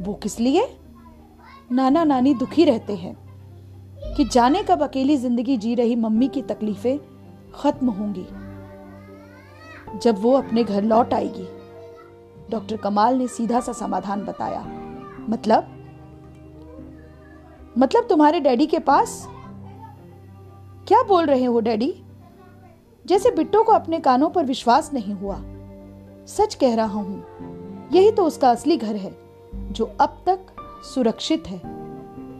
वो 0.00 0.14
किस 0.14 0.38
लिए? 0.40 0.66
नाना 1.72 2.04
नानी 2.04 2.34
दुखी 2.34 2.64
रहते 2.64 2.94
हैं 2.94 3.16
कि 4.16 4.24
जाने 4.24 4.62
कब 4.62 4.82
अकेली 4.82 5.16
ज़िंदगी 5.16 5.56
जी 5.56 5.74
रही 5.74 5.96
मम्मी 5.96 6.28
की 6.28 6.42
तकलीफें 6.44 6.98
खत्म 7.54 7.90
होंगी, 7.90 8.26
जब 9.98 10.18
वो 10.18 10.32
अपने 10.32 10.64
घर 10.64 10.82
लौट 10.84 11.14
आएगी। 11.14 11.46
डॉक्टर 12.52 12.76
कमाल 12.76 13.14
ने 13.14 13.26
सीधा 13.26 13.60
सा 13.60 13.72
समाधान 13.72 14.24
बताया। 14.24 14.60
मतलब? 15.28 15.68
मतलब 17.78 18.06
तुम्हारे 18.08 18.40
डैडी 18.40 18.66
के 18.66 18.78
पास? 18.78 19.28
क्या 20.88 21.02
बोल 21.02 21.26
रहे 21.26 21.44
हो 21.44 21.60
डैडी? 21.60 21.94
जैसे 23.06 23.30
बिट्टो 23.30 23.62
को 23.62 23.72
अपने 23.72 24.00
कानों 24.00 24.30
पर 24.30 24.44
विश्वास 24.44 24.92
नहीं 24.92 25.14
हुआ। 25.14 25.36
सच 26.26 26.54
कह 26.54 26.74
रहा 26.74 26.98
हूँ, 26.98 27.88
यही 27.92 28.10
तो 28.12 28.24
उसका 28.24 28.50
असली 28.50 28.76
घर 28.76 28.96
है, 28.96 29.16
जो 29.54 29.84
अब 30.00 30.22
तक 30.26 30.40
सुरक्षित 30.84 31.44
है 31.46 31.58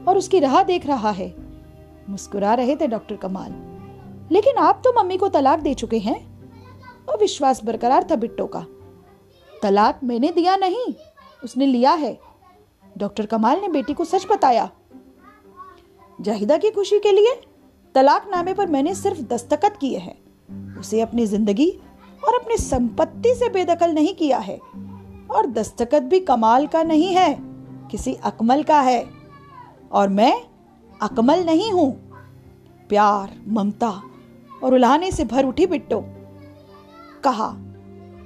और 0.08 0.18
उसकी 0.18 0.40
राह 0.40 0.62
देख 0.62 0.86
रहा 0.86 1.10
है। 1.10 1.34
मुस्कुरा 2.10 2.54
रहे 2.54 2.76
थे 2.76 2.86
डॉक्टर 2.86 3.16
कमाल। 3.16 3.52
लेकिन 4.32 4.56
आप 4.56 4.80
तो 4.84 4.92
मम्मी 5.00 5.16
को 5.16 5.28
तलाक 5.28 5.58
दे 5.58 5.74
चुके 5.74 5.98
हैं। 5.98 6.32
और 7.08 7.18
विश्वास 7.18 7.64
बरकरार 7.64 8.06
था 8.10 8.16
बिट्टो 8.16 8.46
का। 8.46 8.64
तलाक 9.62 10.00
मैंने 10.04 10.30
दिया 10.30 10.56
नहीं, 10.56 10.94
उसने 11.44 11.66
लिया 11.66 11.92
है। 11.92 12.18
डॉक्टर 12.98 13.26
कमाल 13.26 13.60
ने 13.60 13.68
बेटी 13.68 13.94
को 13.94 14.04
सच 14.04 14.26
बताया। 14.30 14.70
जाहिदा 16.20 16.56
की 16.58 16.70
खुशी 16.70 16.98
के 17.00 17.12
लिए 17.12 17.40
तलाक 17.94 18.28
नामे 18.30 18.54
पर 18.54 18.66
मैंने 18.66 18.94
सिर्फ़ 18.94 19.20
दस्तखत 19.20 19.76
किए 19.80 19.98
हैं। 19.98 20.76
उसे 20.78 21.00
अपनी 21.00 21.26
ज़िंदगी 21.26 21.70
और 22.28 22.34
अपनी 22.34 22.56
संपत्ति 22.56 23.34
से 23.34 23.48
बेदखल 23.48 23.90
नहीं 23.90 24.14
किया 24.14 24.38
है। 24.38 24.58
और 25.30 25.46
दस्तखत 25.46 26.02
भी 26.02 26.20
कमाल 26.20 26.66
का 26.66 26.82
नहीं 26.82 27.14
है, 27.14 27.36
किसी 27.90 28.14
अकमल 28.14 28.62
का 28.62 28.80
है। 28.80 29.04
और 29.92 30.08
मैं 30.08 30.32
अकमल 31.02 31.44
नहीं 31.44 31.70
हूँ। 31.72 31.90
प्यार, 32.88 33.36
ममता 33.48 34.02
और 34.64 34.74
उल्हाने 34.74 35.10
से 35.12 35.24
भर 35.24 35.44
उठी 35.44 35.66
बिट्टो। 35.66 36.04
कहा 37.24 37.48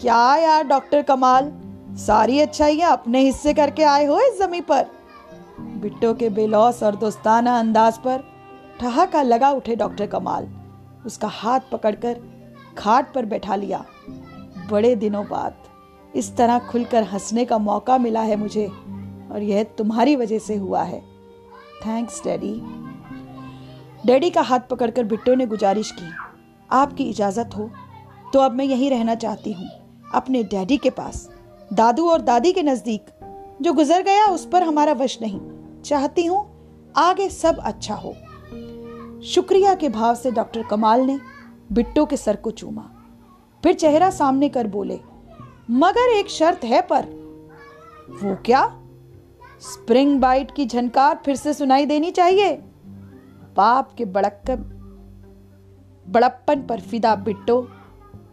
क्या 0.00 0.36
यार, 0.36 0.64
डॉक्टर 0.64 1.02
कमाल? 1.02 1.50
सारी 1.98 2.40
अच्छाइयाँ 2.40 2.90
अपने 2.92 3.20
हिस्से 3.20 3.52
करके 3.54 3.82
आए 3.84 4.04
हो 4.06 4.18
इस 4.20 4.38
जमी 4.40 4.60
पर। 4.60 4.86
बिट्टो 5.82 6.12
के 6.14 6.28
बेलौस 6.30 6.82
और 6.82 6.96
दोस्ताना 6.96 7.58
अंदाज 7.58 7.98
पर 7.98 8.24
ठहाका 8.80 9.22
लगा 9.22 9.50
उठे 9.50 9.76
डॉक्टर 9.76 10.06
कमाल। 10.06 10.48
उसका 11.06 11.28
हाथ 11.28 11.60
पकड़कर 11.72 12.20
खाट 12.78 13.12
पर 13.14 13.24
बैठा 13.26 13.56
लिया। 13.56 13.84
बड़े 14.70 14.94
दिनों 14.96 15.24
बाद 15.26 15.54
इस 16.14 16.36
तरह 16.36 16.58
खुलकर 16.68 17.02
हंसने 17.04 17.44
का 17.44 17.58
मौका 17.60 17.98
मिला 17.98 18.20
है 18.22 18.36
मुझे, 18.36 18.66
और 18.66 19.42
यह 19.42 19.62
तुम्हारी 19.78 20.16
वजह 20.16 20.38
से 20.38 20.56
हुआ 20.56 20.82
है। 20.82 21.00
Thanks, 21.80 22.22
daddy. 22.24 22.54
डैडी 24.06 24.30
का 24.30 24.42
हाथ 24.42 24.68
पकड़कर 24.70 25.04
बिट्टो 25.04 25.34
ने 25.34 25.46
गुजारिश 25.46 25.90
की, 25.90 26.12
आपकी 26.70 27.04
इजाज़त 27.04 27.56
हो 27.56 27.70
तो 28.32 28.40
अब 28.40 28.52
मैं 28.52 28.64
यहीं 28.64 28.90
रहना 28.90 29.14
चाहती 29.16 29.52
हूँ। 29.52 29.68
अपने 30.14 30.42
डैडी 30.42 30.76
के 30.76 30.90
पास, 30.90 31.28
दादू 31.72 32.08
और 32.10 32.20
दादी 32.20 32.52
के 32.52 32.62
नज़दीक, 32.62 33.06
जो 33.62 33.72
गुजर 33.72 34.02
गया 34.02 34.26
उस 34.26 34.46
पर 34.46 34.62
हमारा 34.62 34.92
वश 34.92 35.18
नहीं। 35.22 35.40
चाहती 35.82 36.24
हूँ 36.26 36.46
आगे 36.96 37.28
सब 37.28 37.58
अच्छा 37.58 37.94
हो। 37.94 38.14
शुक्रिया 39.24 39.74
के 39.74 39.88
भाव 39.88 40.14
से 40.14 40.30
डॉक्टर 40.30 40.62
कमाल 40.62 41.00
ने 41.00 41.18
बिट्टो 41.72 42.06
के 42.06 42.16
सर 42.16 42.36
को 42.36 42.50
चूमा। 42.50 42.90
फिर 43.62 43.74
चेहरा 43.74 44.10
सामने 44.10 44.48
कर 44.48 44.66
बोले, 44.66 44.98
मगर 45.70 46.10
एक 46.10 46.28
शर्त 46.28 46.64
है 46.64 46.80
पर। 46.82 47.04
वो 48.22 48.36
क्या? 48.44 48.64
स्प्रिंग 49.60 50.20
बाइट 50.20 50.50
की 50.50 50.66
झनकार 50.66 51.20
फिर 51.24 51.36
से 51.36 51.52
सुनाई 51.54 51.86
देनी 51.86 52.10
चाहिए? 52.10 52.52
बाप 53.56 53.92
के 53.98 54.04
बड़क 54.04 54.50
बड़प्पन 56.06 56.62
पर 56.62 56.80
फिदा 56.80 57.14
बिट्टो 57.16 57.60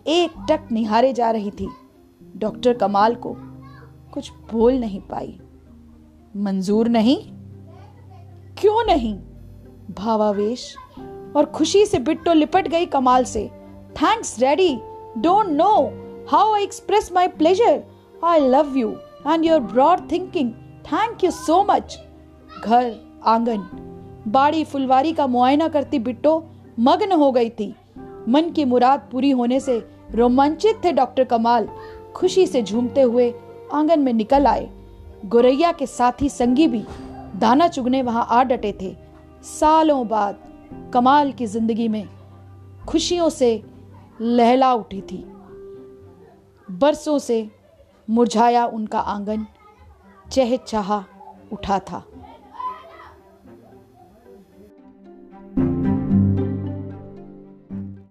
एक 0.07 0.31
टक 0.49 0.71
निहारे 0.71 1.13
जा 1.13 1.31
रही 1.31 1.51
थी। 1.51 1.69
डॉक्टर 2.35 2.73
कमाल 2.73 3.15
को 3.15 3.35
कुछ 4.13 4.31
बोल 4.53 4.73
नहीं 4.73 5.01
पाई। 5.01 5.39
मंजूर 6.35 6.87
नहीं? 6.87 7.17
क्यों 8.57 8.85
नहीं? 8.85 9.15
भावावेश 9.97 10.75
और 11.35 11.45
खुशी 11.45 11.85
से 11.85 11.99
बिट्टो 11.99 12.33
लिपट 12.33 12.67
गई 12.67 12.85
कमाल 12.85 13.23
से। 13.23 13.47
Thanks 13.95 14.39
daddy 14.39 14.75
don't 15.17 15.47
know 15.47 15.71
how 16.31 16.53
I 16.53 16.63
express 16.63 17.11
my 17.13 17.27
pleasure 17.27 17.83
I 18.23 18.39
love 18.39 18.77
you 18.77 18.91
and 19.27 19.45
your 19.45 19.59
broad 19.59 20.11
thinking 20.11 20.51
thank 20.85 21.23
you 21.23 21.31
so 21.31 21.63
much 21.63 21.99
घर, 22.65 22.95
आँगन। 23.25 23.57
बाड़ी 24.27 24.63
फुलवारी 24.63 25.13
का 25.13 25.27
मुआयना 25.27 25.67
करती 25.67 25.99
बिट्टो 25.99 26.43
मग्न 26.79 27.11
हो 27.11 27.31
गई 27.31 27.49
थी। 27.49 27.75
मन 28.29 28.49
की 28.49 28.65
मुराद 28.65 29.09
पूरी 29.11 29.31
होने 29.31 29.59
से 29.59 29.92
रोमांचित 30.15 30.83
थे 30.83 30.91
डॉक्टर 30.91 31.23
कमाल। 31.23 31.67
खुशी 32.15 32.45
से 32.47 32.61
झूमते 32.63 33.01
हुए 33.01 33.33
आँगन 33.73 33.99
में 33.99 34.13
निकल 34.13 34.47
आए। 34.47 34.69
गोरैया 35.25 35.71
के 35.71 35.85
साथी 35.87 36.29
संगी 36.29 36.67
भी 36.67 36.83
दाना 37.35 37.67
चुगने 37.67 38.01
वहाँ 38.01 38.25
आ 38.29 38.43
डटे 38.43 38.73
थे। 38.81 38.95
सालों 39.43 40.07
बाद 40.07 40.39
कमाल 40.93 41.31
की 41.31 41.45
ज़िंदगी 41.45 41.87
में 41.87 42.07
खुशियों 42.87 43.29
से 43.29 43.63
लहला 44.21 44.73
उठी 44.73 45.01
थी। 45.01 45.23
बरसों 46.67 47.17
से 47.19 47.49
मुरझाया 48.09 48.65
उनका 48.65 48.99
आँगन 48.99 49.45
चहचहा 50.31 51.03
उठा 51.51 51.79
था। 51.79 52.03